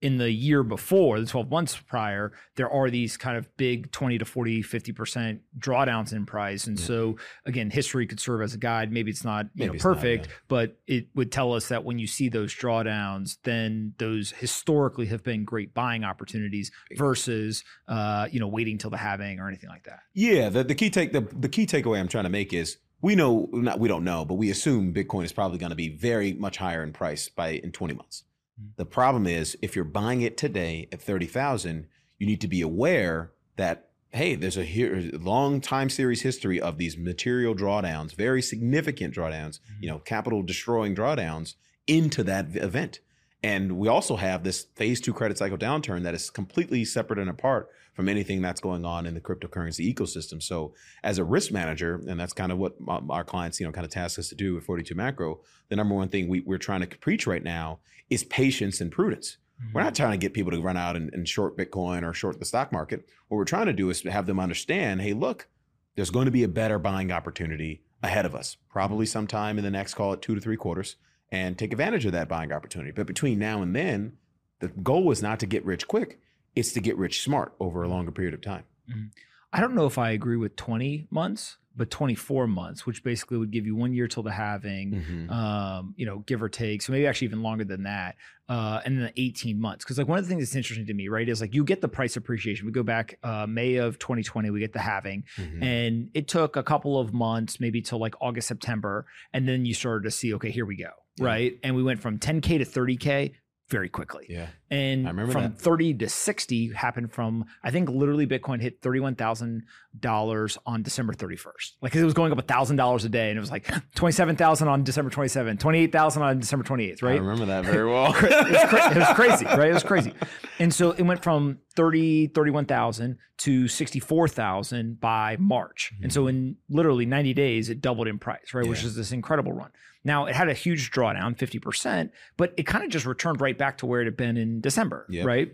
in 0.00 0.18
the 0.18 0.30
year 0.30 0.62
before, 0.62 1.18
the 1.18 1.26
12 1.26 1.50
months 1.50 1.76
prior, 1.76 2.32
there 2.54 2.70
are 2.70 2.88
these 2.88 3.16
kind 3.16 3.36
of 3.36 3.54
big 3.56 3.90
20 3.90 4.18
to 4.18 4.24
40, 4.24 4.62
50% 4.62 5.40
drawdowns 5.58 6.12
in 6.12 6.24
price. 6.24 6.66
And 6.66 6.78
yeah. 6.78 6.86
so 6.86 7.16
again, 7.44 7.70
history 7.70 8.06
could 8.06 8.20
serve 8.20 8.42
as 8.42 8.54
a 8.54 8.58
guide. 8.58 8.92
Maybe 8.92 9.10
it's 9.10 9.24
not 9.24 9.46
you 9.54 9.66
know, 9.66 9.72
perfect, 9.74 10.26
not, 10.26 10.30
yeah. 10.30 10.36
but 10.46 10.78
it 10.86 11.08
would 11.14 11.32
tell 11.32 11.52
us 11.52 11.68
that 11.68 11.84
when 11.84 11.98
you 11.98 12.06
see 12.06 12.28
those 12.28 12.54
drawdowns, 12.54 13.38
then 13.42 13.94
those 13.98 14.30
historically 14.30 15.06
have 15.06 15.24
been 15.24 15.44
great 15.44 15.74
buying 15.74 16.04
opportunities 16.04 16.70
versus 16.96 17.64
uh, 17.88 18.28
you 18.30 18.38
know, 18.38 18.48
waiting 18.48 18.78
till 18.78 18.90
the 18.90 18.96
halving 18.96 19.40
or 19.40 19.48
anything 19.48 19.68
like 19.70 19.84
that. 19.84 20.00
Yeah. 20.14 20.48
The, 20.48 20.62
the 20.62 20.74
key 20.74 20.90
take 20.90 21.12
the, 21.12 21.22
the 21.22 21.48
key 21.48 21.66
takeaway 21.66 21.98
I'm 21.98 22.08
trying 22.08 22.24
to 22.24 22.30
make 22.30 22.52
is 22.52 22.78
we 23.00 23.14
know 23.14 23.48
not 23.52 23.78
we 23.78 23.88
don't 23.88 24.04
know, 24.04 24.24
but 24.24 24.34
we 24.34 24.50
assume 24.50 24.92
Bitcoin 24.92 25.24
is 25.24 25.32
probably 25.32 25.58
going 25.58 25.70
to 25.70 25.76
be 25.76 25.96
very 25.96 26.32
much 26.34 26.56
higher 26.56 26.82
in 26.82 26.92
price 26.92 27.28
by 27.28 27.50
in 27.50 27.72
20 27.72 27.94
months. 27.94 28.24
Mm-hmm. 28.60 28.70
The 28.76 28.86
problem 28.86 29.26
is 29.26 29.56
if 29.62 29.74
you're 29.76 29.84
buying 29.84 30.22
it 30.22 30.36
today 30.36 30.88
at 30.92 31.02
30,000, 31.02 31.86
you 32.18 32.26
need 32.26 32.40
to 32.40 32.48
be 32.48 32.60
aware 32.60 33.32
that 33.56 33.84
hey, 34.10 34.34
there's 34.34 34.56
a 34.56 34.64
here, 34.64 35.10
long 35.20 35.60
time 35.60 35.90
series 35.90 36.22
history 36.22 36.60
of 36.60 36.78
these 36.78 36.96
material 36.96 37.54
drawdowns, 37.54 38.14
very 38.14 38.40
significant 38.40 39.14
drawdowns, 39.14 39.60
mm-hmm. 39.60 39.82
you 39.82 39.88
know, 39.88 39.98
capital 39.98 40.42
destroying 40.42 40.94
drawdowns 40.94 41.54
into 41.86 42.24
that 42.24 42.56
event. 42.56 43.00
And 43.42 43.78
we 43.78 43.86
also 43.86 44.16
have 44.16 44.44
this 44.44 44.64
phase 44.74 45.00
two 45.00 45.12
credit 45.12 45.38
cycle 45.38 45.58
downturn 45.58 46.02
that 46.02 46.14
is 46.14 46.30
completely 46.30 46.84
separate 46.84 47.18
and 47.18 47.30
apart 47.30 47.68
from 47.98 48.08
anything 48.08 48.40
that's 48.40 48.60
going 48.60 48.84
on 48.84 49.06
in 49.06 49.14
the 49.14 49.20
cryptocurrency 49.20 49.92
ecosystem. 49.92 50.40
So, 50.40 50.72
as 51.02 51.18
a 51.18 51.24
risk 51.24 51.50
manager, 51.50 52.00
and 52.06 52.20
that's 52.20 52.32
kind 52.32 52.52
of 52.52 52.58
what 52.58 52.76
our 53.10 53.24
clients, 53.24 53.58
you 53.58 53.66
know, 53.66 53.72
kind 53.72 53.84
of 53.84 53.90
task 53.90 54.20
us 54.20 54.28
to 54.28 54.36
do 54.36 54.54
with 54.54 54.62
42 54.62 54.94
Macro, 54.94 55.40
the 55.68 55.74
number 55.74 55.96
one 55.96 56.08
thing 56.08 56.28
we, 56.28 56.38
we're 56.38 56.58
trying 56.58 56.80
to 56.80 56.86
preach 56.86 57.26
right 57.26 57.42
now 57.42 57.80
is 58.08 58.22
patience 58.22 58.80
and 58.80 58.92
prudence. 58.92 59.38
Mm-hmm. 59.60 59.72
We're 59.72 59.82
not 59.82 59.96
trying 59.96 60.12
to 60.12 60.16
get 60.16 60.32
people 60.32 60.52
to 60.52 60.60
run 60.60 60.76
out 60.76 60.94
and, 60.94 61.12
and 61.12 61.28
short 61.28 61.58
Bitcoin 61.58 62.08
or 62.08 62.14
short 62.14 62.38
the 62.38 62.44
stock 62.44 62.70
market. 62.70 63.04
What 63.26 63.38
we're 63.38 63.44
trying 63.44 63.66
to 63.66 63.72
do 63.72 63.90
is 63.90 64.02
have 64.02 64.26
them 64.26 64.38
understand 64.38 65.02
hey, 65.02 65.12
look, 65.12 65.48
there's 65.96 66.10
going 66.10 66.26
to 66.26 66.30
be 66.30 66.44
a 66.44 66.48
better 66.48 66.78
buying 66.78 67.10
opportunity 67.10 67.82
ahead 68.00 68.26
of 68.26 68.36
us, 68.36 68.58
probably 68.70 69.06
sometime 69.06 69.58
in 69.58 69.64
the 69.64 69.72
next, 69.72 69.94
call 69.94 70.12
it 70.12 70.22
two 70.22 70.36
to 70.36 70.40
three 70.40 70.56
quarters, 70.56 70.94
and 71.32 71.58
take 71.58 71.72
advantage 71.72 72.06
of 72.06 72.12
that 72.12 72.28
buying 72.28 72.52
opportunity. 72.52 72.92
But 72.92 73.08
between 73.08 73.40
now 73.40 73.60
and 73.60 73.74
then, 73.74 74.18
the 74.60 74.68
goal 74.68 75.10
is 75.10 75.20
not 75.20 75.40
to 75.40 75.46
get 75.46 75.64
rich 75.64 75.88
quick, 75.88 76.20
it's 76.54 76.72
to 76.72 76.80
get 76.80 76.96
rich 76.96 77.22
smart 77.22 77.54
over 77.60 77.82
a 77.82 77.88
longer 77.88 78.10
period 78.10 78.34
of 78.34 78.40
time. 78.40 78.64
Mm-hmm. 78.90 79.06
I 79.52 79.60
don't 79.60 79.74
know 79.74 79.86
if 79.86 79.98
I 79.98 80.10
agree 80.10 80.36
with 80.36 80.56
20 80.56 81.08
months 81.10 81.56
but 81.78 81.90
24 81.90 82.48
months, 82.48 82.84
which 82.84 83.04
basically 83.04 83.38
would 83.38 83.52
give 83.52 83.64
you 83.64 83.76
one 83.76 83.94
year 83.94 84.08
till 84.08 84.24
the 84.24 84.32
halving, 84.32 84.90
mm-hmm. 84.92 85.30
um, 85.30 85.94
you 85.96 86.04
know, 86.04 86.18
give 86.26 86.42
or 86.42 86.48
take. 86.48 86.82
So 86.82 86.92
maybe 86.92 87.06
actually 87.06 87.26
even 87.26 87.40
longer 87.40 87.64
than 87.64 87.84
that. 87.84 88.16
Uh, 88.48 88.80
and 88.84 89.00
then 89.00 89.12
18 89.16 89.60
months. 89.60 89.84
Cause 89.84 89.96
like 89.96 90.08
one 90.08 90.18
of 90.18 90.24
the 90.24 90.28
things 90.28 90.42
that's 90.42 90.56
interesting 90.56 90.86
to 90.86 90.94
me, 90.94 91.08
right, 91.08 91.28
is 91.28 91.40
like 91.40 91.54
you 91.54 91.64
get 91.64 91.80
the 91.80 91.88
price 91.88 92.16
appreciation. 92.16 92.66
We 92.66 92.72
go 92.72 92.82
back 92.82 93.18
uh, 93.22 93.46
May 93.46 93.76
of 93.76 93.98
2020, 94.00 94.50
we 94.50 94.58
get 94.58 94.72
the 94.72 94.80
halving. 94.80 95.24
Mm-hmm. 95.36 95.62
And 95.62 96.10
it 96.14 96.26
took 96.26 96.56
a 96.56 96.62
couple 96.64 96.98
of 96.98 97.14
months, 97.14 97.60
maybe 97.60 97.80
till 97.80 98.00
like 98.00 98.16
August, 98.20 98.48
September. 98.48 99.06
And 99.32 99.48
then 99.48 99.64
you 99.64 99.72
started 99.72 100.02
to 100.04 100.10
see, 100.10 100.34
okay, 100.34 100.50
here 100.50 100.66
we 100.66 100.76
go. 100.76 100.90
Yeah. 101.16 101.24
Right. 101.24 101.58
And 101.62 101.76
we 101.76 101.82
went 101.84 102.00
from 102.00 102.18
10K 102.18 102.58
to 102.58 102.64
30K 102.64 103.34
very 103.68 103.88
quickly. 103.88 104.26
Yeah. 104.28 104.48
And 104.70 105.08
from 105.32 105.42
that. 105.42 105.58
30 105.58 105.94
to 105.94 106.08
60 106.08 106.72
happened 106.74 107.12
from, 107.12 107.46
I 107.62 107.70
think 107.70 107.88
literally 107.88 108.26
Bitcoin 108.26 108.60
hit 108.60 108.82
$31,000 108.82 110.58
on 110.66 110.82
December 110.82 111.14
31st. 111.14 111.72
Like 111.80 111.94
it 111.94 112.04
was 112.04 112.12
going 112.12 112.32
up 112.32 112.38
$1,000 112.38 113.04
a 113.04 113.08
day 113.08 113.30
and 113.30 113.38
it 113.38 113.40
was 113.40 113.50
like 113.50 113.70
27,000 113.94 114.68
on 114.68 114.84
December 114.84 115.10
27th, 115.10 115.58
28,000 115.58 116.22
on 116.22 116.38
December 116.38 116.64
28th, 116.64 117.02
right? 117.02 117.14
I 117.14 117.18
remember 117.18 117.46
that 117.46 117.64
very 117.64 117.90
well. 117.90 118.06
it, 118.14 118.22
was 118.22 118.64
cra- 118.68 118.90
it 118.90 118.98
was 118.98 119.08
crazy, 119.14 119.44
right? 119.46 119.70
It 119.70 119.74
was 119.74 119.82
crazy. 119.82 120.12
And 120.58 120.72
so 120.72 120.90
it 120.92 121.02
went 121.02 121.22
from 121.22 121.58
30, 121.74 122.28
31,000 122.28 123.18
to 123.38 123.68
64,000 123.68 125.00
by 125.00 125.36
March. 125.38 125.92
Mm-hmm. 125.94 126.04
And 126.04 126.12
so 126.12 126.26
in 126.26 126.56
literally 126.68 127.06
90 127.06 127.34
days, 127.34 127.70
it 127.70 127.80
doubled 127.80 128.08
in 128.08 128.18
price, 128.18 128.52
right? 128.52 128.64
Yeah. 128.64 128.70
Which 128.70 128.84
is 128.84 128.96
this 128.96 129.12
incredible 129.12 129.52
run. 129.52 129.70
Now 130.04 130.26
it 130.26 130.34
had 130.34 130.48
a 130.48 130.54
huge 130.54 130.90
drawdown, 130.90 131.36
50%, 131.36 132.10
but 132.36 132.54
it 132.56 132.64
kind 132.64 132.84
of 132.84 132.90
just 132.90 133.06
returned 133.06 133.40
right 133.40 133.56
back 133.56 133.78
to 133.78 133.86
where 133.86 134.00
it 134.00 134.06
had 134.06 134.16
been 134.16 134.36
in 134.36 134.57
December, 134.60 135.06
yep. 135.08 135.26
right? 135.26 135.52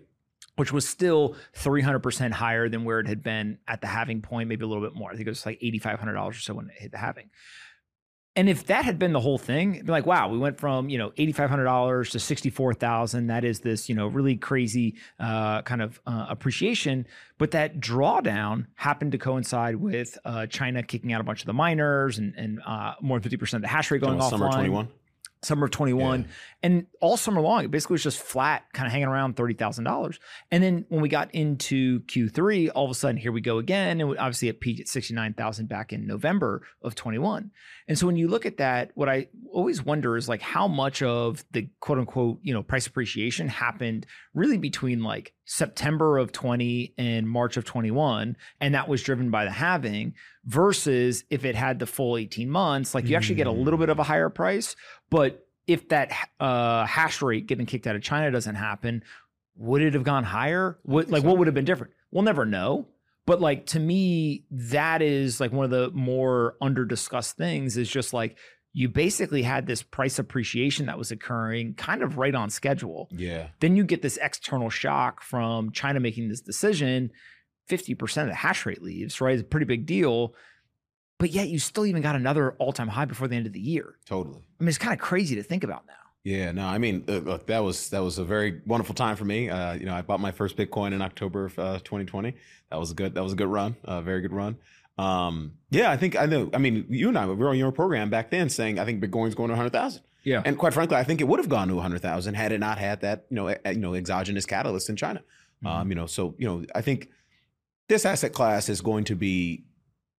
Which 0.57 0.73
was 0.73 0.89
still 0.89 1.37
300% 1.57 2.33
higher 2.33 2.69
than 2.69 2.85
where 2.85 3.01
it 3.01 3.09
had 3.09 3.23
been 3.23 3.59
at 3.67 3.81
the 3.81 3.87
halving 3.87 4.23
point, 4.23 4.49
maybe 4.49 4.65
a 4.65 4.69
little 4.69 4.85
bit 4.85 4.95
more. 4.95 5.11
I 5.11 5.17
think 5.17 5.27
it 5.27 5.31
was 5.31 5.47
like 5.47 5.61
$8,500 5.61 6.29
or 6.29 6.33
so 6.35 6.55
when 6.55 6.67
it 6.67 6.75
hit 6.77 6.93
the 6.93 6.99
halving. 6.99 7.31
And 8.37 8.49
if 8.49 8.67
that 8.67 8.85
had 8.85 8.99
been 8.99 9.13
the 9.13 9.21
whole 9.21 9.39
thing, 9.39 9.75
it'd 9.75 9.87
be 9.87 9.93
like, 9.93 10.07
wow, 10.07 10.29
we 10.29 10.39
went 10.39 10.59
from 10.59 10.89
you 10.89 10.99
know 10.99 11.13
eighty 11.17 11.31
five 11.31 11.51
hundred 11.51 11.65
dollars 11.65 12.11
to 12.11 12.19
sixty 12.19 12.51
four 12.51 12.75
thousand. 12.75 13.29
That 13.29 13.45
is 13.45 13.61
this 13.61 13.89
you 13.89 13.95
know 13.95 14.09
really 14.09 14.37
crazy 14.37 14.97
uh, 15.21 15.63
kind 15.63 15.81
of 15.81 16.01
uh, 16.05 16.27
appreciation. 16.29 17.07
But 17.39 17.53
that 17.53 17.79
drawdown 17.79 18.67
happened 18.75 19.13
to 19.13 19.19
coincide 19.19 19.77
with 19.77 20.19
uh, 20.25 20.47
China 20.47 20.83
kicking 20.83 21.13
out 21.13 21.21
a 21.21 21.25
bunch 21.25 21.41
of 21.43 21.47
the 21.47 21.53
miners 21.53 22.19
and, 22.19 22.35
and 22.37 22.61
uh, 22.67 22.95
more 23.01 23.19
than 23.19 23.23
fifty 23.23 23.37
percent 23.37 23.59
of 23.59 23.63
the 23.63 23.69
hash 23.69 23.93
rate 23.93 24.01
going 24.01 24.19
offline. 24.19 24.31
Summer 24.31 24.51
twenty 24.51 24.71
one 24.71 24.89
summer 25.45 25.67
of 25.67 25.71
21 25.71 26.23
yeah. 26.23 26.27
and 26.63 26.87
all 27.01 27.17
summer 27.17 27.41
long 27.41 27.65
it 27.65 27.71
basically 27.71 27.95
was 27.95 28.03
just 28.03 28.19
flat 28.19 28.65
kind 28.73 28.87
of 28.87 28.93
hanging 28.93 29.09
around 29.09 29.37
$30000 29.37 30.19
and 30.51 30.63
then 30.63 30.85
when 30.89 31.01
we 31.01 31.09
got 31.09 31.35
into 31.35 32.01
q3 32.01 32.71
all 32.75 32.85
of 32.85 32.91
a 32.91 32.95
sudden 32.95 33.17
here 33.17 33.33
we 33.33 33.41
go 33.41 33.59
again 33.59 34.01
and 34.01 34.19
obviously 34.19 34.49
it 34.49 34.61
peaked 34.61 34.81
at 34.81 34.89
69000 34.89 35.69
back 35.69 35.93
in 35.93 36.07
november 36.07 36.63
of 36.83 36.95
21 36.95 37.51
and 37.89 37.99
so 37.99 38.07
when 38.07 38.17
you 38.17 38.29
look 38.29 38.47
at 38.47 38.57
that 38.59 38.91
what 38.95 39.09
i 39.09 39.27
always 39.53 39.83
wonder 39.83 40.17
is 40.17 40.29
like 40.29 40.43
how 40.43 40.67
much 40.67 41.03
of 41.03 41.45
the 41.53 41.69
quote 41.81 41.99
unquote 41.99 42.39
you 42.43 42.53
know 42.53 42.63
price 42.63 42.87
appreciation 42.87 43.49
happened 43.49 44.07
really 44.35 44.59
between 44.59 45.03
like 45.03 45.33
september 45.45 46.19
of 46.19 46.33
20 46.33 46.95
and 46.97 47.29
march 47.29 47.57
of 47.57 47.65
21 47.65 48.37
and 48.61 48.75
that 48.75 48.89
was 48.89 49.03
driven 49.03 49.31
by 49.31 49.45
the 49.45 49.51
halving 49.51 50.15
versus 50.45 51.25
if 51.31 51.45
it 51.45 51.55
had 51.55 51.79
the 51.79 51.87
full 51.87 52.17
18 52.17 52.49
months 52.49 52.95
like 52.95 53.07
you 53.07 53.17
actually 53.17 53.35
get 53.35 53.47
a 53.47 53.53
little 53.53 53.79
bit 53.79 53.89
of 53.89 53.99
a 53.99 54.03
higher 54.03 54.31
price 54.31 54.75
but 55.11 55.45
if 55.67 55.89
that 55.89 56.13
uh, 56.41 56.85
hash 56.87 57.23
rate 57.23 57.47
getting 57.47 57.67
kicked 57.67 57.87
out 57.87 57.97
of 57.97 58.03
China 58.03 58.31
doesn't 58.31 58.55
happen, 58.55 59.03
would 59.57 59.83
it 59.83 59.95
have 59.95 60.05
gone 60.05 60.25
higher? 60.25 60.79
What, 60.83 61.11
like, 61.11 61.23
so. 61.23 61.29
what 61.29 61.39
would 61.39 61.47
have 61.47 61.55
been 61.55 61.65
different? 61.65 61.93
We'll 62.11 62.23
never 62.23 62.45
know. 62.45 62.87
But 63.27 63.41
like 63.41 63.67
to 63.67 63.81
me, 63.81 64.45
that 64.51 65.01
is 65.01 65.41
like 65.41 65.51
one 65.51 65.65
of 65.65 65.71
the 65.71 65.91
more 65.93 66.57
under 66.61 66.85
discussed 66.85 67.39
things 67.39 67.79
is 67.79 67.89
just 67.89 68.13
like 68.13 68.37
you 68.75 68.91
basically 68.91 69.43
had 69.43 69.67
this 69.67 69.83
price 69.83 70.19
appreciation 70.19 70.87
that 70.87 70.99
was 70.99 71.11
occurring 71.11 71.75
kind 71.75 72.03
of 72.03 72.19
right 72.19 72.35
on 72.35 72.51
schedule. 72.51 73.09
Yeah. 73.11 73.49
Then 73.61 73.77
you 73.77 73.85
get 73.85 74.03
this 74.03 74.19
external 74.21 74.69
shock 74.69 75.23
from 75.23 75.73
China 75.73 76.01
making 76.01 76.29
this 76.29 76.43
decision. 76.43 77.11
50% 77.71 78.23
of 78.23 78.29
the 78.29 78.35
hash 78.35 78.67
rate 78.67 78.83
leaves, 78.83 79.23
right? 79.23 79.33
It's 79.33 79.41
a 79.41 79.47
pretty 79.47 79.65
big 79.65 79.87
deal 79.87 80.35
but 81.19 81.31
yet 81.31 81.49
you 81.49 81.59
still 81.59 81.87
even 81.87 82.03
got 82.03 82.17
another 82.17 82.53
all-time 82.59 82.89
high 82.89 83.05
before 83.05 83.29
the 83.29 83.37
end 83.37 83.47
of 83.47 83.53
the 83.53 83.61
year. 83.61 83.97
Totally. 84.07 84.43
I 84.61 84.63
mean, 84.63 84.69
it's 84.69 84.79
kind 84.79 84.93
of 84.93 84.99
crazy 84.99 85.37
to 85.37 85.43
think 85.43 85.65
about 85.65 85.87
now. 85.87 85.95
Yeah, 86.25 86.53
no, 86.53 86.67
I 86.67 86.79
mean, 86.79 87.05
look, 87.07 87.47
that 87.49 87.59
was 87.61 87.91
that 87.91 88.03
was 88.03 88.19
a 88.19 88.25
very 88.25 88.63
wonderful 88.67 88.95
time 88.95 89.15
for 89.15 89.27
me. 89.27 89.51
Uh, 89.51 89.75
you 89.75 89.85
know, 89.85 89.95
I 89.95 90.01
bought 90.01 90.21
my 90.21 90.33
first 90.33 90.57
Bitcoin 90.57 90.93
in 90.93 91.03
October 91.03 91.47
of 91.47 91.59
uh, 91.59 91.79
2020. 91.81 92.35
That 92.71 92.79
was 92.79 92.91
a 92.91 92.95
good 92.95 93.15
that 93.15 93.23
was 93.23 93.35
a 93.35 93.37
good 93.37 93.49
run, 93.49 93.77
a 93.85 94.01
very 94.01 94.23
good 94.23 94.33
run. 94.33 94.57
Um, 94.97 95.55
yeah, 95.71 95.91
I 95.91 95.97
think 95.97 96.17
I 96.17 96.27
know. 96.27 96.51
I 96.55 96.59
mean, 96.59 96.87
you 96.89 97.09
and 97.09 97.19
I 97.19 97.27
we 97.27 97.35
were 97.35 97.49
on 97.49 97.59
your 97.59 97.73
program 97.73 98.11
back 98.11 98.31
then 98.31 98.49
saying 98.49 98.79
I 98.79 98.85
think 98.85 99.03
Bitcoin's 99.03 99.35
going 99.35 99.49
to 99.49 99.55
100,000. 99.55 100.03
Yeah, 100.23 100.43
and 100.45 100.57
quite 100.57 100.73
frankly, 100.73 100.97
I 100.97 101.05
think 101.05 101.21
it 101.21 101.25
would 101.25 101.39
have 101.39 101.49
gone 101.49 101.69
to 101.69 101.75
100,000 101.75 102.35
had 102.35 102.53
it 102.53 102.59
not 102.59 102.79
had 102.79 103.01
that 103.03 103.27
you 103.29 103.37
know 103.37 103.49
you 103.49 103.79
know 103.79 103.95
exogenous 103.95 104.47
catalyst 104.47 104.89
in 104.89 104.97
China. 104.97 105.23
Mm-hmm. 105.65 105.67
Um, 105.67 105.89
you 105.91 105.95
know, 105.95 106.07
so 106.07 106.35
you 106.39 106.47
know, 106.47 106.65
I 106.75 106.81
think 106.81 107.09
this 107.89 108.07
asset 108.07 108.33
class 108.33 108.69
is 108.69 108.81
going 108.81 109.05
to 109.05 109.17
be 109.17 109.65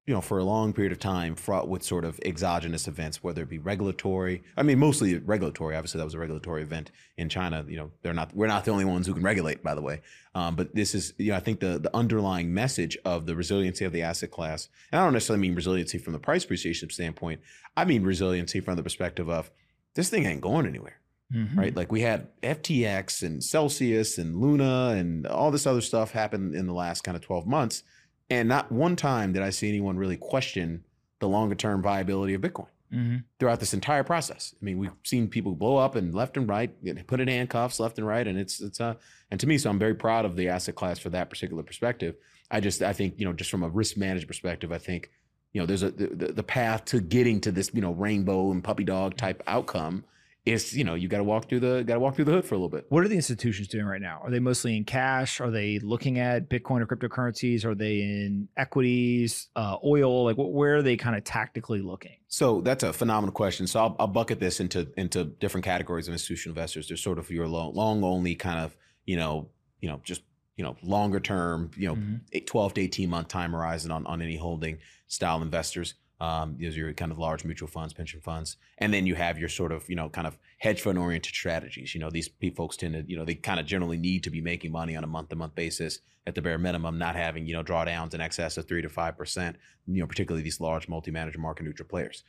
you 0.07 0.13
know, 0.13 0.21
for 0.21 0.37
a 0.37 0.43
long 0.43 0.71
period 0.71 0.91
of 0.91 0.99
time, 0.99 1.35
fraught 1.35 1.67
with 1.67 1.81
sort 1.81 2.05
of 2.05 2.19
exogenous 2.23 2.87
events, 2.87 3.23
whether 3.23 3.41
it 3.41 3.49
be 3.49 3.57
regulatory. 3.57 4.43
I 4.55 4.61
mean, 4.61 4.77
mostly 4.77 5.17
regulatory. 5.17 5.75
Obviously, 5.75 5.97
that 5.97 6.03
was 6.03 6.13
a 6.13 6.19
regulatory 6.19 6.61
event 6.61 6.91
in 7.17 7.27
China. 7.27 7.65
You 7.67 7.77
know, 7.77 7.91
they're 8.03 8.13
not. 8.13 8.35
We're 8.35 8.45
not 8.45 8.65
the 8.65 8.71
only 8.71 8.85
ones 8.85 9.07
who 9.07 9.15
can 9.15 9.23
regulate, 9.23 9.63
by 9.63 9.73
the 9.73 9.81
way. 9.81 10.01
Um, 10.35 10.55
but 10.55 10.75
this 10.75 10.93
is, 10.93 11.13
you 11.17 11.31
know, 11.31 11.37
I 11.37 11.39
think 11.39 11.59
the 11.59 11.79
the 11.79 11.95
underlying 11.95 12.53
message 12.53 12.97
of 13.03 13.25
the 13.25 13.35
resiliency 13.35 13.83
of 13.83 13.93
the 13.93 14.03
asset 14.03 14.29
class, 14.29 14.69
and 14.91 15.01
I 15.01 15.03
don't 15.03 15.13
necessarily 15.13 15.41
mean 15.41 15.55
resiliency 15.55 15.97
from 15.97 16.13
the 16.13 16.19
price 16.19 16.43
appreciation 16.43 16.91
standpoint. 16.91 17.41
I 17.75 17.85
mean 17.85 18.03
resiliency 18.03 18.59
from 18.59 18.75
the 18.75 18.83
perspective 18.83 19.27
of 19.27 19.49
this 19.95 20.09
thing 20.09 20.25
ain't 20.25 20.41
going 20.41 20.67
anywhere. 20.67 20.99
Mm-hmm. 21.33 21.59
Right, 21.59 21.75
like 21.75 21.91
we 21.91 22.01
had 22.01 22.27
FTX 22.43 23.23
and 23.23 23.43
Celsius 23.43 24.19
and 24.19 24.39
Luna 24.39 24.89
and 24.89 25.25
all 25.25 25.49
this 25.49 25.65
other 25.65 25.81
stuff 25.81 26.11
happen 26.11 26.53
in 26.53 26.67
the 26.67 26.73
last 26.73 27.03
kind 27.03 27.17
of 27.17 27.23
twelve 27.23 27.47
months 27.47 27.81
and 28.29 28.49
not 28.49 28.71
one 28.71 28.95
time 28.95 29.33
did 29.33 29.43
I 29.43 29.49
see 29.49 29.69
anyone 29.69 29.97
really 29.97 30.17
question 30.17 30.83
the 31.19 31.27
longer 31.27 31.55
term 31.55 31.81
viability 31.81 32.33
of 32.33 32.41
Bitcoin 32.41 32.67
mm-hmm. 32.93 33.17
throughout 33.39 33.59
this 33.59 33.73
entire 33.73 34.03
process. 34.03 34.55
I 34.59 34.65
mean, 34.65 34.77
we've 34.77 34.91
seen 35.03 35.27
people 35.27 35.53
blow 35.53 35.77
up 35.77 35.95
and 35.95 36.13
left 36.13 36.37
and 36.37 36.47
right, 36.47 36.71
put 37.07 37.19
in 37.19 37.27
handcuffs 37.27 37.79
left 37.79 37.97
and 37.97 38.07
right, 38.07 38.27
and 38.27 38.37
it's 38.37 38.61
it's 38.61 38.81
uh 38.81 38.95
and 39.31 39.39
to 39.39 39.47
me, 39.47 39.57
so 39.57 39.69
I'm 39.69 39.79
very 39.79 39.95
proud 39.95 40.25
of 40.25 40.35
the 40.35 40.49
asset 40.49 40.75
class 40.75 40.99
for 40.99 41.09
that 41.09 41.29
particular 41.29 41.63
perspective. 41.63 42.15
I 42.51 42.59
just 42.59 42.81
I 42.81 42.93
think 42.93 43.15
you 43.17 43.25
know 43.25 43.33
just 43.33 43.49
from 43.49 43.63
a 43.63 43.69
risk 43.69 43.97
management 43.97 44.27
perspective, 44.27 44.71
I 44.71 44.77
think 44.77 45.11
you 45.53 45.61
know 45.61 45.65
there's 45.65 45.83
a 45.83 45.91
the, 45.91 46.33
the 46.33 46.43
path 46.43 46.85
to 46.85 46.99
getting 47.01 47.41
to 47.41 47.51
this 47.51 47.71
you 47.73 47.81
know 47.81 47.91
rainbow 47.91 48.51
and 48.51 48.63
puppy 48.63 48.83
dog 48.83 49.17
type 49.17 49.41
outcome 49.47 50.03
is 50.45 50.75
you 50.75 50.83
know 50.83 50.93
you 50.93 51.07
got 51.07 51.17
to 51.17 51.23
walk 51.23 51.49
through 51.49 51.59
the 51.59 51.83
got 51.83 51.95
to 51.95 51.99
walk 51.99 52.15
through 52.15 52.25
the 52.25 52.31
hood 52.31 52.45
for 52.45 52.53
a 52.53 52.57
little 52.57 52.69
bit. 52.69 52.85
What 52.89 53.03
are 53.03 53.07
the 53.07 53.15
institutions 53.15 53.67
doing 53.67 53.85
right 53.85 54.01
now? 54.01 54.19
Are 54.23 54.29
they 54.29 54.39
mostly 54.39 54.77
in 54.77 54.83
cash? 54.85 55.41
Are 55.41 55.49
they 55.49 55.79
looking 55.79 56.19
at 56.19 56.49
Bitcoin 56.49 56.81
or 56.81 56.85
cryptocurrencies? 56.85 57.65
Are 57.65 57.73
they 57.73 58.01
in 58.01 58.47
equities, 58.55 59.49
uh, 59.55 59.77
oil? 59.83 60.23
Like 60.23 60.35
where 60.37 60.77
are 60.77 60.81
they 60.83 60.97
kind 60.97 61.15
of 61.15 61.23
tactically 61.23 61.81
looking? 61.81 62.17
So 62.27 62.61
that's 62.61 62.83
a 62.83 62.93
phenomenal 62.93 63.33
question. 63.33 63.65
So 63.65 63.79
I'll, 63.79 63.95
I'll, 63.99 64.07
bucket 64.07 64.39
this 64.39 64.59
into 64.59 64.87
into 64.97 65.25
different 65.25 65.65
categories 65.65 66.07
of 66.07 66.13
institutional 66.13 66.51
investors. 66.51 66.87
There's 66.87 67.01
sort 67.01 67.17
of 67.17 67.29
your 67.31 67.47
long, 67.47 67.73
long 67.73 68.03
only 68.03 68.35
kind 68.35 68.59
of 68.59 68.77
you 69.05 69.17
know 69.17 69.49
you 69.81 69.89
know 69.89 69.99
just 70.03 70.21
you 70.57 70.63
know 70.63 70.75
longer 70.83 71.19
term 71.19 71.71
you 71.75 71.87
know 71.87 71.95
mm-hmm. 71.95 72.45
12 72.45 72.73
to 72.75 72.81
18 72.81 73.09
month 73.09 73.29
time 73.29 73.51
horizon 73.53 73.89
on 73.89 74.05
on 74.05 74.21
any 74.21 74.37
holding 74.37 74.77
style 75.07 75.41
investors. 75.41 75.95
Um, 76.19 76.57
those 76.59 76.75
are 76.75 76.79
your 76.79 76.93
kind 76.93 77.11
of 77.11 77.19
large 77.19 77.43
mutual 77.43 77.67
funds, 77.67 77.93
pension 77.93 78.21
funds, 78.21 78.55
and 78.77 78.93
then 78.93 79.05
you 79.05 79.15
have 79.15 79.37
your 79.37 79.49
sort 79.49 79.71
of 79.71 79.87
you 79.89 79.95
know 79.95 80.09
kind 80.09 80.27
of 80.27 80.37
hedge 80.59 80.81
fund 80.81 80.97
oriented 80.97 81.33
strategies. 81.33 81.93
You 81.93 81.99
know 81.99 82.09
these 82.09 82.29
folks 82.55 82.77
tend 82.77 82.93
to 82.93 83.03
you 83.07 83.17
know 83.17 83.25
they 83.25 83.35
kind 83.35 83.59
of 83.59 83.65
generally 83.65 83.97
need 83.97 84.23
to 84.23 84.29
be 84.29 84.41
making 84.41 84.71
money 84.71 84.95
on 84.95 85.03
a 85.03 85.07
month 85.07 85.29
to 85.29 85.35
month 85.35 85.55
basis 85.55 85.99
at 86.25 86.33
the 86.33 86.41
bare 86.41 86.57
minimum, 86.57 86.97
not 86.97 87.15
having 87.15 87.45
you 87.45 87.53
know 87.53 87.63
drawdowns 87.63 88.13
in 88.13 88.21
excess 88.21 88.57
of 88.57 88.67
three 88.67 88.81
to 88.81 88.89
five 88.89 89.17
percent. 89.17 89.57
You 89.87 89.99
know 90.01 90.07
particularly 90.07 90.43
these 90.43 90.61
large 90.61 90.87
multi 90.87 91.11
manager 91.11 91.39
market 91.39 91.63
neutral 91.63 91.89
players. 91.89 92.23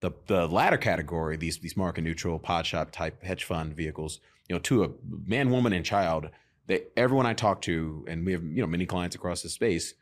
The 0.00 0.12
the 0.26 0.46
latter 0.46 0.78
category, 0.78 1.36
these 1.36 1.58
these 1.58 1.76
market 1.76 2.02
neutral 2.02 2.38
pod 2.38 2.64
shop 2.66 2.92
type 2.92 3.24
hedge 3.24 3.44
fund 3.44 3.74
vehicles, 3.74 4.20
you 4.48 4.54
know 4.54 4.60
to 4.60 4.84
a 4.84 4.90
man, 5.26 5.50
woman, 5.50 5.72
and 5.72 5.84
child, 5.84 6.30
that 6.68 6.92
everyone 6.96 7.26
I 7.26 7.34
talk 7.34 7.60
to, 7.62 8.04
and 8.08 8.24
we 8.24 8.32
have 8.32 8.44
you 8.44 8.62
know 8.62 8.68
many 8.68 8.86
clients 8.86 9.16
across 9.16 9.42
the 9.42 9.48
space, 9.48 9.94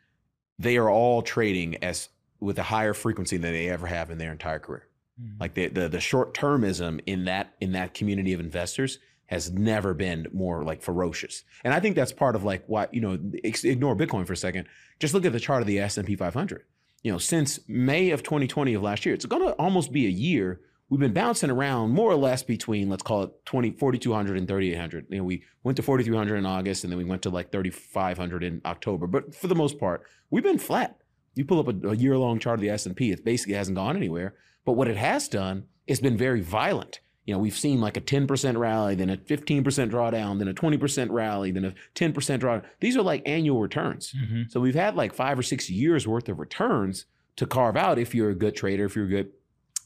they 0.59 0.77
are 0.77 0.91
all 0.91 1.23
trading 1.23 1.83
as 1.83 2.09
with 2.41 2.59
a 2.59 2.63
higher 2.63 2.93
frequency 2.93 3.37
than 3.37 3.53
they 3.53 3.69
ever 3.69 3.87
have 3.87 4.11
in 4.11 4.17
their 4.17 4.31
entire 4.31 4.59
career. 4.59 4.87
Mm-hmm. 5.21 5.39
Like 5.39 5.53
the 5.53 5.67
the, 5.67 5.87
the 5.87 6.01
short 6.01 6.33
termism 6.33 6.99
in 7.05 7.25
that 7.25 7.53
in 7.61 7.71
that 7.71 7.93
community 7.93 8.33
of 8.33 8.41
investors 8.41 8.99
has 9.31 9.49
never 9.49 9.93
been 9.93 10.27
more 10.33 10.61
like 10.61 10.81
ferocious. 10.81 11.45
And 11.63 11.73
I 11.73 11.79
think 11.79 11.95
that's 11.95 12.11
part 12.11 12.35
of 12.35 12.43
like 12.43 12.65
what, 12.67 12.93
you 12.93 12.99
know, 12.99 13.17
ignore 13.43 13.95
Bitcoin 13.95 14.27
for 14.27 14.33
a 14.33 14.37
second. 14.37 14.67
Just 14.99 15.13
look 15.13 15.25
at 15.25 15.31
the 15.31 15.39
chart 15.39 15.61
of 15.61 15.67
the 15.67 15.79
S&P 15.79 16.17
500. 16.17 16.65
You 17.01 17.13
know, 17.13 17.17
since 17.17 17.57
May 17.65 18.09
of 18.11 18.23
2020 18.23 18.73
of 18.73 18.81
last 18.81 19.05
year, 19.05 19.15
it's 19.15 19.25
going 19.25 19.41
to 19.41 19.53
almost 19.53 19.93
be 19.93 20.05
a 20.05 20.09
year. 20.09 20.59
We've 20.89 20.99
been 20.99 21.13
bouncing 21.13 21.49
around 21.49 21.91
more 21.91 22.11
or 22.11 22.17
less 22.17 22.43
between, 22.43 22.89
let's 22.89 23.03
call 23.03 23.23
it 23.23 23.45
20, 23.45 23.71
4,200 23.71 24.37
and 24.37 24.45
3,800. 24.49 25.05
You 25.09 25.19
know, 25.19 25.23
we 25.23 25.43
went 25.63 25.77
to 25.77 25.81
4,300 25.81 26.35
in 26.35 26.45
August 26.45 26.83
and 26.83 26.91
then 26.91 26.97
we 26.97 27.05
went 27.05 27.21
to 27.21 27.29
like 27.29 27.53
3,500 27.53 28.43
in 28.43 28.61
October. 28.65 29.07
But 29.07 29.33
for 29.33 29.47
the 29.47 29.55
most 29.55 29.79
part, 29.79 30.03
we've 30.29 30.43
been 30.43 30.59
flat. 30.59 30.97
You 31.35 31.45
pull 31.45 31.59
up 31.59 31.67
a, 31.67 31.89
a 31.89 31.95
year 31.95 32.17
long 32.17 32.39
chart 32.39 32.59
of 32.59 32.61
the 32.61 32.69
S&P, 32.69 33.11
it 33.11 33.23
basically 33.23 33.53
hasn't 33.53 33.75
gone 33.75 33.95
anywhere. 33.95 34.35
But 34.65 34.73
what 34.73 34.87
it 34.87 34.97
has 34.97 35.27
done 35.27 35.65
is 35.87 35.99
been 35.99 36.17
very 36.17 36.41
violent. 36.41 36.99
You 37.25 37.33
know, 37.33 37.39
we've 37.39 37.57
seen 37.57 37.79
like 37.79 37.97
a 37.97 38.01
10% 38.01 38.57
rally, 38.57 38.95
then 38.95 39.09
a 39.09 39.17
15% 39.17 39.63
drawdown, 39.63 40.39
then 40.39 40.47
a 40.47 40.53
20% 40.53 41.11
rally, 41.11 41.51
then 41.51 41.65
a 41.65 41.73
10% 41.95 42.13
drawdown. 42.13 42.63
These 42.79 42.97
are 42.97 43.03
like 43.03 43.21
annual 43.25 43.61
returns. 43.61 44.13
Mm-hmm. 44.13 44.43
So 44.49 44.59
we've 44.59 44.75
had 44.75 44.95
like 44.95 45.13
five 45.13 45.37
or 45.37 45.43
six 45.43 45.69
years 45.69 46.07
worth 46.07 46.27
of 46.29 46.39
returns 46.39 47.05
to 47.35 47.45
carve 47.45 47.77
out 47.77 47.99
if 47.99 48.15
you're 48.15 48.31
a 48.31 48.35
good 48.35 48.55
trader, 48.55 48.85
if 48.85 48.95
you're 48.95 49.05
a 49.05 49.09
good 49.09 49.31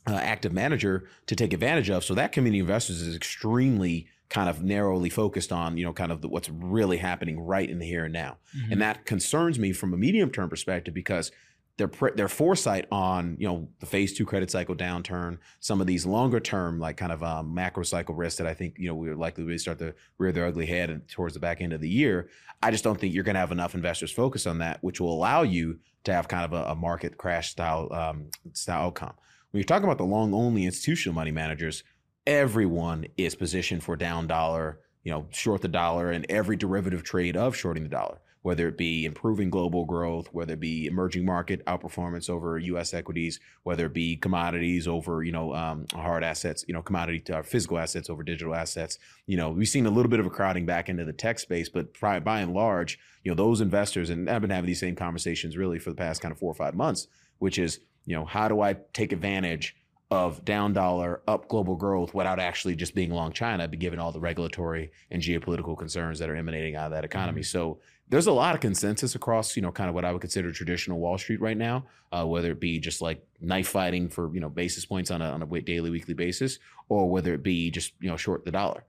uh, 0.08 0.14
active 0.14 0.54
manager 0.54 1.08
to 1.28 1.36
take 1.36 1.54
advantage 1.54 1.90
of. 1.90 2.04
So 2.04 2.14
that 2.14 2.32
community 2.32 2.60
investors 2.60 3.02
is 3.02 3.16
extremely 3.16 4.08
kind 4.30 4.50
of 4.50 4.64
narrowly 4.64 5.10
focused 5.10 5.52
on, 5.52 5.78
you 5.78 5.86
know, 5.86 5.94
kind 5.94 6.12
of 6.12 6.22
the, 6.22 6.28
what's 6.28 6.50
really 6.50 6.98
happening 6.98 7.40
right 7.40 7.70
in 7.70 7.80
the 7.80 7.86
here 7.86 8.06
and 8.06 8.14
now. 8.14 8.38
Mm-hmm. 8.58 8.72
And 8.74 8.82
that 8.82 9.06
concerns 9.06 9.60
me 9.60 9.72
from 9.72 9.94
a 9.94 9.98
medium 9.98 10.32
term 10.32 10.50
perspective 10.50 10.94
because 10.94 11.32
their 11.78 11.92
their 12.16 12.30
foresight 12.30 12.88
on 12.92 13.36
you 13.38 13.48
know 13.48 13.68
the 13.80 13.86
phase 13.86 14.14
two 14.14 14.26
credit 14.26 14.50
cycle 14.50 14.76
downturn, 14.76 15.38
some 15.60 15.82
of 15.82 15.88
these 15.88 16.06
longer 16.06 16.40
term 16.40 16.80
like 16.80 16.96
kind 16.96 17.12
of 17.12 17.22
um, 17.22 17.54
macro 17.54 17.84
cycle 17.84 18.16
risks 18.16 18.38
that 18.38 18.48
I 18.48 18.54
think 18.54 18.76
you 18.78 18.88
know 18.88 18.96
we're 18.96 19.16
likely 19.16 19.46
to 19.46 19.58
start 19.58 19.80
to 19.80 19.94
rear 20.18 20.32
their 20.32 20.46
ugly 20.46 20.66
head 20.66 20.90
and 20.90 21.06
towards 21.08 21.34
the 21.34 21.40
back 21.40 21.62
end 21.62 21.74
of 21.74 21.82
the 21.82 21.90
year. 21.90 22.30
I 22.64 22.72
just 22.72 22.84
don't 22.84 23.00
think 23.00 23.14
you're 23.14 23.26
going 23.26 23.36
to 23.36 23.42
have 23.42 23.52
enough 23.52 23.76
investors 23.76 24.12
focus 24.12 24.48
on 24.48 24.60
that, 24.60 24.82
which 24.82 25.02
will 25.02 25.14
allow 25.14 25.42
you 25.44 25.80
to 26.06 26.14
have 26.14 26.28
kind 26.28 26.46
of 26.46 26.54
a, 26.54 26.72
a 26.72 26.76
market 26.76 27.18
crash 27.18 27.50
style 27.50 27.92
um, 27.92 28.30
style 28.54 28.86
outcome. 28.86 29.14
When 29.52 29.60
you're 29.60 29.66
talking 29.66 29.86
about 29.86 29.98
the 29.98 30.06
long 30.06 30.34
only 30.34 30.66
institutional 30.66 31.14
money 31.14 31.32
managers, 31.32 31.84
everyone 32.28 33.06
is 33.18 33.36
positioned 33.36 33.84
for 33.84 33.96
down 33.96 34.28
dollar, 34.28 34.80
you 35.04 35.12
know, 35.12 35.28
short 35.32 35.62
the 35.62 35.68
dollar 35.68 36.12
and 36.12 36.26
every 36.30 36.56
derivative 36.56 37.04
trade 37.04 37.38
of 37.38 37.56
shorting 37.56 37.84
the 37.84 37.90
dollar, 37.90 38.20
whether 38.42 38.68
it 38.68 38.78
be 38.78 39.06
improving 39.06 39.50
global 39.50 39.86
growth, 39.86 40.28
whether 40.32 40.54
it 40.54 40.60
be 40.60 40.88
emerging 40.88 41.24
market 41.24 41.64
outperformance 41.66 42.30
over 42.30 42.58
U.S. 42.58 42.94
equities, 42.94 43.40
whether 43.64 43.86
it 43.86 43.94
be 43.94 44.16
commodities 44.16 44.88
over, 44.88 45.24
you 45.24 45.32
know, 45.32 45.54
um, 45.54 45.86
hard 45.94 46.24
assets, 46.24 46.66
you 46.68 46.74
know, 46.74 46.82
commodity 46.82 47.22
uh, 47.32 47.44
physical 47.44 47.78
assets 47.78 48.10
over 48.10 48.24
digital 48.24 48.56
assets. 48.56 48.98
You 49.28 49.38
know, 49.38 49.52
we've 49.52 49.68
seen 49.68 49.86
a 49.86 49.92
little 49.92 50.10
bit 50.10 50.20
of 50.20 50.26
a 50.26 50.32
crowding 50.32 50.66
back 50.66 50.90
into 50.90 51.06
the 51.06 51.14
tech 51.14 51.38
space, 51.38 51.70
but 51.70 52.00
by, 52.00 52.20
by 52.20 52.40
and 52.40 52.54
large, 52.54 52.98
you 53.24 53.32
know, 53.32 53.36
those 53.36 53.62
investors, 53.62 54.10
and 54.10 54.28
I've 54.28 54.42
been 54.42 54.50
having 54.50 54.68
these 54.68 54.80
same 54.80 54.96
conversations 54.96 55.58
really 55.58 55.78
for 55.78 55.92
the 55.92 55.98
past 55.98 56.22
kind 56.22 56.32
of 56.32 56.40
four 56.40 56.52
or 56.52 56.56
five 56.56 56.74
months, 56.74 57.08
which 57.38 57.60
is, 57.60 57.80
you 58.06 58.16
know, 58.16 58.26
how 58.26 58.48
do 58.48 58.62
I 58.62 58.78
take 58.94 59.12
advantage 59.12 59.76
of 60.12 60.46
down 60.46 60.72
dollar, 60.74 61.22
up 61.28 61.48
global 61.48 61.76
growth 61.76 62.14
without 62.14 62.40
actually 62.40 62.76
just 62.76 62.94
being 62.94 63.12
long 63.12 63.34
China, 63.34 63.68
given 63.68 64.00
all 64.00 64.12
the 64.12 64.20
regulatory 64.20 64.92
and 65.10 65.22
geopolitical 65.22 65.78
concerns 65.78 66.20
that 66.20 66.30
are 66.30 66.36
emanating 66.36 66.76
out 66.76 66.86
of 66.86 66.92
that 66.92 67.04
economy. 67.04 67.42
Mm-hmm. 67.42 67.58
So 67.58 67.80
there's 68.08 68.28
a 68.28 68.32
lot 68.32 68.54
of 68.54 68.62
consensus 68.62 69.16
across, 69.16 69.56
you 69.56 69.64
know, 69.64 69.72
kind 69.72 69.90
of 69.90 69.96
what 69.96 70.06
I 70.06 70.12
would 70.12 70.22
consider 70.22 70.52
traditional 70.52 71.00
Wall 71.00 71.18
Street 71.18 71.42
right 71.42 71.58
now, 71.58 71.86
uh, 72.12 72.24
whether 72.24 72.52
it 72.52 72.60
be 72.60 72.80
just 72.80 73.02
like 73.02 73.26
knife 73.42 73.70
fighting 73.70 74.10
for, 74.10 74.32
you 74.34 74.40
know, 74.40 74.50
basis 74.50 74.86
points 74.86 75.10
on 75.10 75.24
a, 75.24 75.26
on 75.26 75.42
a 75.42 75.62
daily, 75.62 75.90
weekly 75.90 76.14
basis, 76.14 76.60
or 76.88 77.10
whether 77.10 77.34
it 77.34 77.42
be 77.42 77.72
just, 77.72 77.94
you 78.00 78.10
know, 78.10 78.18
short 78.18 78.46
the 78.46 78.52
dollar. 78.52 78.84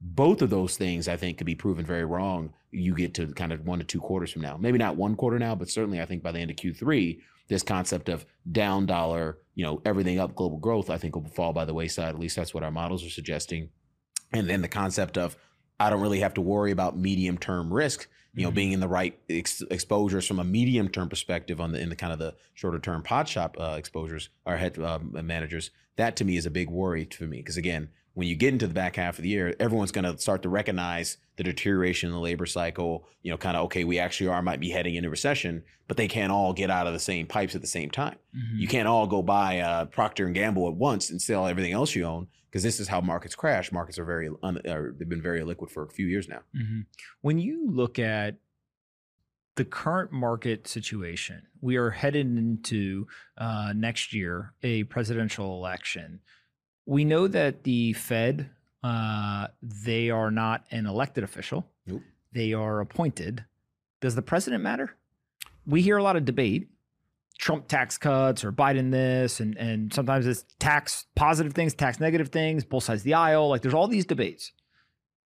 Both 0.00 0.40
of 0.40 0.50
those 0.50 0.76
things, 0.76 1.08
I 1.08 1.16
think, 1.16 1.38
could 1.38 1.46
be 1.46 1.56
proven 1.56 1.84
very 1.84 2.04
wrong. 2.04 2.54
You 2.70 2.94
get 2.94 3.14
to 3.14 3.26
kind 3.28 3.52
of 3.52 3.66
one 3.66 3.78
to 3.78 3.84
two 3.84 4.00
quarters 4.00 4.32
from 4.32 4.42
now. 4.42 4.56
Maybe 4.56 4.78
not 4.78 4.96
one 4.96 5.16
quarter 5.16 5.38
now, 5.38 5.54
but 5.54 5.68
certainly 5.68 6.00
I 6.00 6.06
think 6.06 6.22
by 6.22 6.32
the 6.32 6.38
end 6.38 6.50
of 6.50 6.56
Q3, 6.56 7.18
this 7.48 7.62
concept 7.62 8.08
of 8.08 8.24
down 8.50 8.86
dollar, 8.86 9.38
you 9.54 9.64
know, 9.64 9.82
everything 9.84 10.20
up 10.20 10.34
global 10.34 10.58
growth, 10.58 10.88
I 10.88 10.98
think 10.98 11.16
will 11.16 11.28
fall 11.28 11.52
by 11.52 11.64
the 11.64 11.74
wayside. 11.74 12.10
At 12.10 12.18
least 12.18 12.36
that's 12.36 12.54
what 12.54 12.62
our 12.62 12.70
models 12.70 13.04
are 13.04 13.10
suggesting. 13.10 13.70
And 14.32 14.48
then 14.48 14.62
the 14.62 14.68
concept 14.68 15.18
of 15.18 15.36
I 15.78 15.90
don't 15.90 16.00
really 16.00 16.20
have 16.20 16.34
to 16.34 16.40
worry 16.40 16.70
about 16.70 16.96
medium 16.96 17.38
term 17.38 17.72
risk, 17.72 18.06
you 18.34 18.42
know, 18.42 18.50
mm-hmm. 18.50 18.54
being 18.54 18.72
in 18.72 18.80
the 18.80 18.88
right 18.88 19.18
ex- 19.28 19.62
exposures 19.70 20.26
from 20.26 20.38
a 20.38 20.44
medium 20.44 20.88
term 20.88 21.08
perspective 21.08 21.60
on 21.60 21.72
the 21.72 21.80
in 21.80 21.88
the 21.88 21.96
kind 21.96 22.12
of 22.12 22.18
the 22.18 22.36
shorter 22.54 22.78
term 22.78 23.02
pod 23.02 23.28
shop 23.28 23.56
uh, 23.58 23.74
exposures 23.76 24.28
or 24.46 24.56
head 24.56 24.78
uh, 24.78 24.98
managers. 25.00 25.70
That 25.96 26.16
to 26.16 26.24
me 26.24 26.36
is 26.36 26.46
a 26.46 26.50
big 26.50 26.70
worry 26.70 27.08
for 27.10 27.24
me 27.24 27.38
because 27.38 27.56
again, 27.56 27.88
when 28.20 28.28
you 28.28 28.36
get 28.36 28.52
into 28.52 28.66
the 28.66 28.74
back 28.74 28.96
half 28.96 29.16
of 29.16 29.22
the 29.22 29.30
year, 29.30 29.56
everyone's 29.58 29.92
going 29.92 30.04
to 30.04 30.18
start 30.18 30.42
to 30.42 30.50
recognize 30.50 31.16
the 31.36 31.42
deterioration 31.42 32.10
in 32.10 32.14
the 32.14 32.20
labor 32.20 32.44
cycle. 32.44 33.08
You 33.22 33.30
know, 33.30 33.38
kind 33.38 33.56
of 33.56 33.64
okay, 33.64 33.82
we 33.84 33.98
actually 33.98 34.28
are 34.28 34.42
might 34.42 34.60
be 34.60 34.68
heading 34.68 34.94
into 34.94 35.08
recession, 35.08 35.62
but 35.88 35.96
they 35.96 36.06
can't 36.06 36.30
all 36.30 36.52
get 36.52 36.70
out 36.70 36.86
of 36.86 36.92
the 36.92 36.98
same 36.98 37.26
pipes 37.26 37.54
at 37.54 37.62
the 37.62 37.66
same 37.66 37.88
time. 37.90 38.18
Mm-hmm. 38.36 38.58
You 38.58 38.68
can't 38.68 38.86
all 38.86 39.06
go 39.06 39.22
buy 39.22 39.60
uh, 39.60 39.86
Procter 39.86 40.26
and 40.26 40.34
Gamble 40.34 40.68
at 40.68 40.74
once 40.74 41.08
and 41.08 41.22
sell 41.22 41.46
everything 41.46 41.72
else 41.72 41.94
you 41.94 42.04
own 42.04 42.26
because 42.50 42.62
this 42.62 42.78
is 42.78 42.88
how 42.88 43.00
markets 43.00 43.34
crash. 43.34 43.72
Markets 43.72 43.98
are 43.98 44.04
very 44.04 44.28
un- 44.42 44.60
are, 44.68 44.94
they've 44.98 45.08
been 45.08 45.22
very 45.22 45.42
liquid 45.42 45.70
for 45.70 45.84
a 45.84 45.88
few 45.88 46.06
years 46.06 46.28
now. 46.28 46.40
Mm-hmm. 46.54 46.80
When 47.22 47.38
you 47.38 47.70
look 47.70 47.98
at 47.98 48.36
the 49.56 49.64
current 49.64 50.12
market 50.12 50.68
situation, 50.68 51.44
we 51.62 51.76
are 51.76 51.88
headed 51.88 52.26
into 52.26 53.06
uh, 53.38 53.72
next 53.74 54.12
year 54.12 54.52
a 54.62 54.84
presidential 54.84 55.56
election 55.56 56.20
we 56.90 57.04
know 57.04 57.28
that 57.28 57.62
the 57.62 57.92
Fed, 57.92 58.50
uh, 58.82 59.46
they 59.62 60.10
are 60.10 60.32
not 60.32 60.64
an 60.72 60.86
elected 60.86 61.22
official. 61.22 61.64
Nope. 61.86 62.02
They 62.32 62.52
are 62.52 62.80
appointed. 62.80 63.44
Does 64.00 64.16
the 64.16 64.22
president 64.22 64.64
matter? 64.64 64.96
We 65.64 65.82
hear 65.82 65.98
a 65.98 66.02
lot 66.02 66.16
of 66.16 66.24
debate. 66.24 66.68
Trump 67.38 67.68
tax 67.68 67.96
cuts 67.96 68.44
or 68.44 68.50
Biden 68.50 68.90
this, 68.90 69.38
and 69.38 69.56
and 69.56 69.94
sometimes 69.94 70.26
it's 70.26 70.44
tax 70.58 71.06
positive 71.14 71.52
things, 71.52 71.74
tax 71.74 72.00
negative 72.00 72.30
things, 72.30 72.64
both 72.64 72.82
sides 72.82 73.02
of 73.02 73.04
the 73.04 73.14
aisle. 73.14 73.48
Like 73.48 73.62
there's 73.62 73.72
all 73.72 73.86
these 73.86 74.04
debates. 74.04 74.50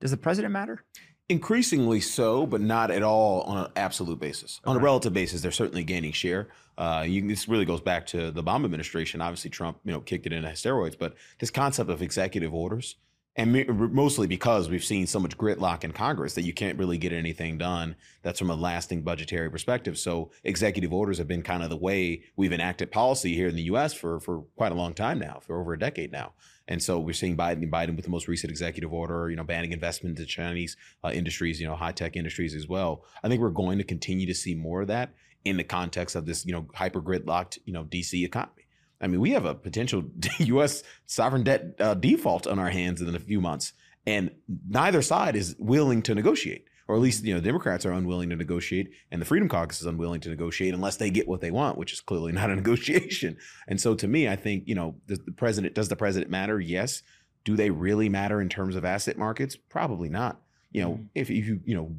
Does 0.00 0.10
the 0.10 0.18
president 0.18 0.52
matter? 0.52 0.84
Increasingly 1.28 2.00
so, 2.00 2.46
but 2.46 2.60
not 2.60 2.90
at 2.90 3.02
all 3.02 3.42
on 3.42 3.64
an 3.64 3.72
absolute 3.76 4.20
basis. 4.20 4.60
Okay. 4.62 4.70
On 4.70 4.76
a 4.76 4.80
relative 4.80 5.14
basis, 5.14 5.40
they're 5.40 5.52
certainly 5.52 5.82
gaining 5.82 6.12
share. 6.12 6.48
Uh, 6.76 7.04
you, 7.06 7.26
this 7.26 7.48
really 7.48 7.64
goes 7.64 7.80
back 7.80 8.06
to 8.08 8.30
the 8.30 8.42
Obama 8.42 8.66
administration. 8.66 9.22
Obviously, 9.22 9.50
Trump, 9.50 9.78
you 9.84 9.92
know, 9.92 10.00
kicked 10.00 10.26
it 10.26 10.32
into 10.32 10.48
steroids. 10.50 10.98
But 10.98 11.14
this 11.38 11.50
concept 11.50 11.88
of 11.88 12.02
executive 12.02 12.52
orders, 12.52 12.96
and 13.36 13.66
mostly 13.92 14.26
because 14.26 14.68
we've 14.68 14.84
seen 14.84 15.06
so 15.06 15.18
much 15.18 15.36
gridlock 15.36 15.82
in 15.82 15.92
Congress 15.92 16.34
that 16.34 16.42
you 16.42 16.52
can't 16.52 16.78
really 16.78 16.98
get 16.98 17.12
anything 17.12 17.58
done 17.58 17.96
that's 18.22 18.38
from 18.38 18.50
a 18.50 18.54
lasting 18.54 19.02
budgetary 19.02 19.50
perspective. 19.50 19.98
So 19.98 20.30
executive 20.44 20.92
orders 20.92 21.18
have 21.18 21.26
been 21.26 21.42
kind 21.42 21.62
of 21.62 21.70
the 21.70 21.76
way 21.76 22.22
we've 22.36 22.52
enacted 22.52 22.92
policy 22.92 23.34
here 23.34 23.48
in 23.48 23.56
the 23.56 23.62
U.S. 23.62 23.92
for 23.92 24.20
for 24.20 24.44
quite 24.56 24.72
a 24.72 24.76
long 24.76 24.94
time 24.94 25.18
now, 25.18 25.40
for 25.40 25.58
over 25.60 25.72
a 25.72 25.78
decade 25.78 26.12
now. 26.12 26.32
And 26.66 26.82
so 26.82 26.98
we're 26.98 27.12
seeing 27.12 27.36
Biden, 27.36 27.68
Biden 27.70 27.94
with 27.94 28.04
the 28.04 28.10
most 28.10 28.26
recent 28.26 28.50
executive 28.50 28.92
order, 28.92 29.28
you 29.28 29.36
know, 29.36 29.44
banning 29.44 29.72
investment 29.72 30.18
into 30.18 30.26
Chinese 30.30 30.76
uh, 31.04 31.10
industries, 31.10 31.60
you 31.60 31.66
know, 31.66 31.76
high 31.76 31.92
tech 31.92 32.16
industries 32.16 32.54
as 32.54 32.66
well. 32.66 33.04
I 33.22 33.28
think 33.28 33.40
we're 33.40 33.50
going 33.50 33.78
to 33.78 33.84
continue 33.84 34.26
to 34.26 34.34
see 34.34 34.54
more 34.54 34.82
of 34.82 34.88
that 34.88 35.10
in 35.44 35.56
the 35.58 35.64
context 35.64 36.16
of 36.16 36.24
this, 36.24 36.46
you 36.46 36.52
know, 36.52 36.66
hyper 36.74 37.02
gridlocked, 37.02 37.58
you 37.66 37.72
know, 37.72 37.84
DC 37.84 38.24
economy. 38.24 38.62
I 39.00 39.06
mean, 39.06 39.20
we 39.20 39.32
have 39.32 39.44
a 39.44 39.54
potential 39.54 40.04
U.S. 40.38 40.82
sovereign 41.06 41.42
debt 41.42 41.74
uh, 41.78 41.94
default 41.94 42.46
on 42.46 42.58
our 42.58 42.70
hands 42.70 43.02
in 43.02 43.14
a 43.14 43.18
few 43.18 43.40
months, 43.40 43.74
and 44.06 44.30
neither 44.68 45.02
side 45.02 45.36
is 45.36 45.56
willing 45.58 46.02
to 46.02 46.14
negotiate, 46.14 46.66
or 46.86 46.94
at 46.94 47.00
least 47.00 47.24
you 47.24 47.34
know, 47.34 47.40
Democrats 47.40 47.86
are 47.86 47.92
unwilling 47.92 48.30
to 48.30 48.36
negotiate, 48.36 48.90
and 49.10 49.20
the 49.20 49.26
Freedom 49.26 49.48
Caucus 49.48 49.80
is 49.80 49.86
unwilling 49.86 50.20
to 50.20 50.28
negotiate 50.28 50.74
unless 50.74 50.96
they 50.96 51.10
get 51.10 51.28
what 51.28 51.40
they 51.40 51.50
want, 51.50 51.78
which 51.78 51.92
is 51.92 52.00
clearly 52.00 52.32
not 52.40 52.50
a 52.50 52.56
negotiation. 52.56 53.36
And 53.66 53.80
so, 53.80 53.94
to 53.94 54.06
me, 54.06 54.28
I 54.28 54.36
think 54.36 54.64
you 54.66 54.74
know, 54.74 54.96
the, 55.06 55.16
the 55.16 55.32
president 55.32 55.74
does 55.74 55.88
the 55.88 55.96
president 55.96 56.30
matter? 56.30 56.60
Yes. 56.60 57.02
Do 57.44 57.56
they 57.56 57.70
really 57.70 58.08
matter 58.08 58.40
in 58.40 58.48
terms 58.48 58.74
of 58.74 58.86
asset 58.86 59.18
markets? 59.18 59.54
Probably 59.54 60.08
not. 60.08 60.40
You 60.72 60.82
know, 60.82 60.90
mm-hmm. 60.92 61.04
if 61.14 61.30
you 61.30 61.60
you 61.64 61.74
know, 61.74 61.94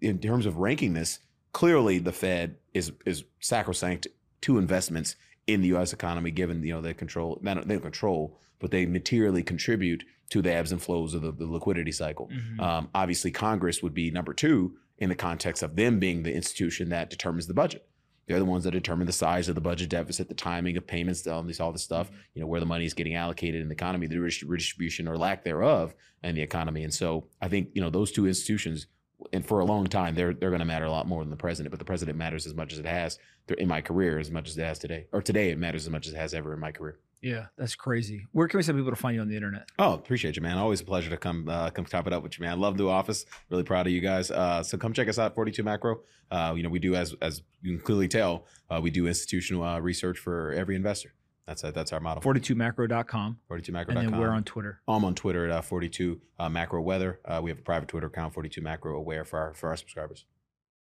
in 0.00 0.18
terms 0.18 0.46
of 0.46 0.56
ranking 0.56 0.94
this, 0.94 1.20
clearly 1.52 1.98
the 1.98 2.12
Fed 2.12 2.56
is 2.74 2.92
is 3.06 3.24
sacrosanct 3.40 4.08
to 4.42 4.58
investments 4.58 5.16
in 5.46 5.62
the 5.62 5.68
U.S. 5.68 5.92
economy, 5.92 6.30
given 6.30 6.62
you 6.62 6.74
know 6.74 6.80
they 6.80 6.94
control 6.94 7.38
not 7.42 7.66
they 7.66 7.74
don't 7.74 7.82
control, 7.82 8.38
but 8.58 8.70
they 8.70 8.86
materially 8.86 9.42
contribute 9.42 10.04
to 10.30 10.42
the 10.42 10.52
ebbs 10.52 10.72
and 10.72 10.82
flows 10.82 11.14
of 11.14 11.22
the, 11.22 11.32
the 11.32 11.46
liquidity 11.46 11.92
cycle. 11.92 12.28
Mhm. 12.28 12.60
Um, 12.60 12.88
obviously, 12.94 13.30
Congress 13.30 13.82
would 13.82 13.94
be 13.94 14.10
number 14.10 14.34
two 14.34 14.76
in 14.98 15.08
the 15.08 15.14
context 15.14 15.62
of 15.62 15.76
them 15.76 15.98
being 15.98 16.22
the 16.22 16.34
institution 16.34 16.88
that 16.90 17.10
determines 17.10 17.46
the 17.46 17.54
budget. 17.54 17.88
They're 18.26 18.38
the 18.38 18.44
ones 18.44 18.64
that 18.64 18.72
determine 18.72 19.06
the 19.06 19.12
size 19.12 19.48
of 19.48 19.54
the 19.54 19.60
budget 19.62 19.88
deficit, 19.88 20.28
the 20.28 20.34
timing 20.34 20.76
of 20.76 20.86
payments, 20.86 21.26
all 21.26 21.42
this, 21.42 21.60
all 21.60 21.72
this 21.72 21.82
stuff. 21.82 22.10
You 22.34 22.42
know 22.42 22.46
where 22.46 22.60
the 22.60 22.66
money 22.66 22.84
is 22.84 22.92
getting 22.92 23.14
allocated 23.14 23.62
in 23.62 23.68
the 23.68 23.72
economy, 23.74 24.06
the 24.06 24.18
redistribution 24.18 25.08
or 25.08 25.16
lack 25.16 25.44
thereof 25.44 25.94
in 26.22 26.34
the 26.34 26.42
economy. 26.42 26.84
And 26.84 26.92
so, 26.92 27.26
I 27.40 27.48
think 27.48 27.70
you 27.72 27.80
know 27.80 27.88
those 27.88 28.12
two 28.12 28.26
institutions, 28.26 28.86
and 29.32 29.46
for 29.46 29.60
a 29.60 29.64
long 29.64 29.86
time, 29.86 30.14
they're 30.14 30.34
they're 30.34 30.50
going 30.50 30.60
to 30.60 30.66
matter 30.66 30.84
a 30.84 30.90
lot 30.90 31.08
more 31.08 31.22
than 31.22 31.30
the 31.30 31.36
president. 31.38 31.70
But 31.70 31.78
the 31.78 31.86
president 31.86 32.18
matters 32.18 32.46
as 32.46 32.54
much 32.54 32.74
as 32.74 32.78
it 32.80 32.84
has 32.84 33.18
in 33.56 33.66
my 33.66 33.80
career, 33.80 34.18
as 34.18 34.30
much 34.30 34.50
as 34.50 34.58
it 34.58 34.64
has 34.64 34.78
today, 34.78 35.06
or 35.10 35.22
today 35.22 35.48
it 35.48 35.58
matters 35.58 35.86
as 35.86 35.90
much 35.90 36.06
as 36.06 36.12
it 36.12 36.18
has 36.18 36.34
ever 36.34 36.52
in 36.52 36.60
my 36.60 36.70
career. 36.70 36.98
Yeah, 37.20 37.46
that's 37.56 37.74
crazy. 37.74 38.26
Where 38.32 38.46
can 38.46 38.58
we 38.58 38.62
send 38.62 38.78
people 38.78 38.92
to 38.92 38.96
find 38.96 39.14
you 39.16 39.20
on 39.20 39.28
the 39.28 39.34
internet? 39.34 39.68
Oh, 39.78 39.94
appreciate 39.94 40.36
you, 40.36 40.42
man. 40.42 40.56
Always 40.56 40.80
a 40.80 40.84
pleasure 40.84 41.10
to 41.10 41.16
come 41.16 41.48
uh, 41.48 41.70
come 41.70 41.84
top 41.84 42.06
it 42.06 42.12
up 42.12 42.22
with 42.22 42.38
you, 42.38 42.44
man. 42.44 42.52
I 42.52 42.54
love 42.54 42.76
the 42.76 42.86
office. 42.86 43.26
Really 43.50 43.64
proud 43.64 43.86
of 43.86 43.92
you 43.92 44.00
guys. 44.00 44.30
Uh, 44.30 44.62
so 44.62 44.78
come 44.78 44.92
check 44.92 45.08
us 45.08 45.18
out, 45.18 45.34
42 45.34 45.62
Macro. 45.62 46.00
Uh, 46.30 46.54
you 46.56 46.62
know, 46.62 46.68
we 46.68 46.78
do 46.78 46.94
as 46.94 47.14
as 47.20 47.42
you 47.62 47.76
can 47.76 47.84
clearly 47.84 48.08
tell, 48.08 48.44
uh, 48.70 48.80
we 48.82 48.90
do 48.90 49.06
institutional 49.08 49.64
uh, 49.64 49.80
research 49.80 50.18
for 50.18 50.52
every 50.52 50.76
investor. 50.76 51.12
That's 51.48 51.64
uh, 51.64 51.70
that's 51.70 51.92
our 51.92 52.00
model. 52.00 52.22
42macro.com. 52.22 53.38
42macro.com. 53.50 53.96
And 53.96 54.12
then 54.12 54.20
we're 54.20 54.28
on 54.28 54.44
Twitter. 54.44 54.80
I'm 54.86 55.04
on 55.04 55.14
Twitter 55.14 55.46
at 55.46 55.50
uh, 55.50 55.62
42 55.62 56.20
uh, 56.38 56.48
Macro 56.50 56.82
Weather. 56.82 57.20
Uh, 57.24 57.40
we 57.42 57.50
have 57.50 57.58
a 57.58 57.62
private 57.62 57.88
Twitter 57.88 58.06
account, 58.06 58.34
42 58.34 58.60
Macro 58.60 58.96
Aware 58.96 59.24
for 59.24 59.38
our 59.38 59.54
for 59.54 59.70
our 59.70 59.76
subscribers. 59.76 60.26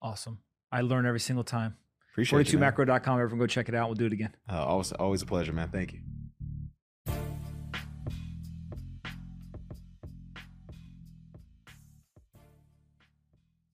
Awesome. 0.01 0.39
I 0.73 0.81
learn 0.81 1.07
every 1.07 1.21
single 1.21 1.45
time. 1.45 1.77
Appreciate 2.13 2.53
you, 2.53 2.59
man. 2.59 2.73
42macro.com. 2.73 3.21
Everyone 3.21 3.39
go 3.41 3.47
check 3.47 3.69
it 3.69 3.75
out. 3.75 3.89
We'll 3.89 3.97
do 3.97 4.07
it 4.07 4.13
again. 4.13 4.35
Uh, 4.51 4.65
always 4.65 4.93
always 4.93 5.21
a 5.21 5.27
pleasure, 5.27 5.53
man. 5.53 5.69
Thank 5.69 5.93
you. 5.93 6.01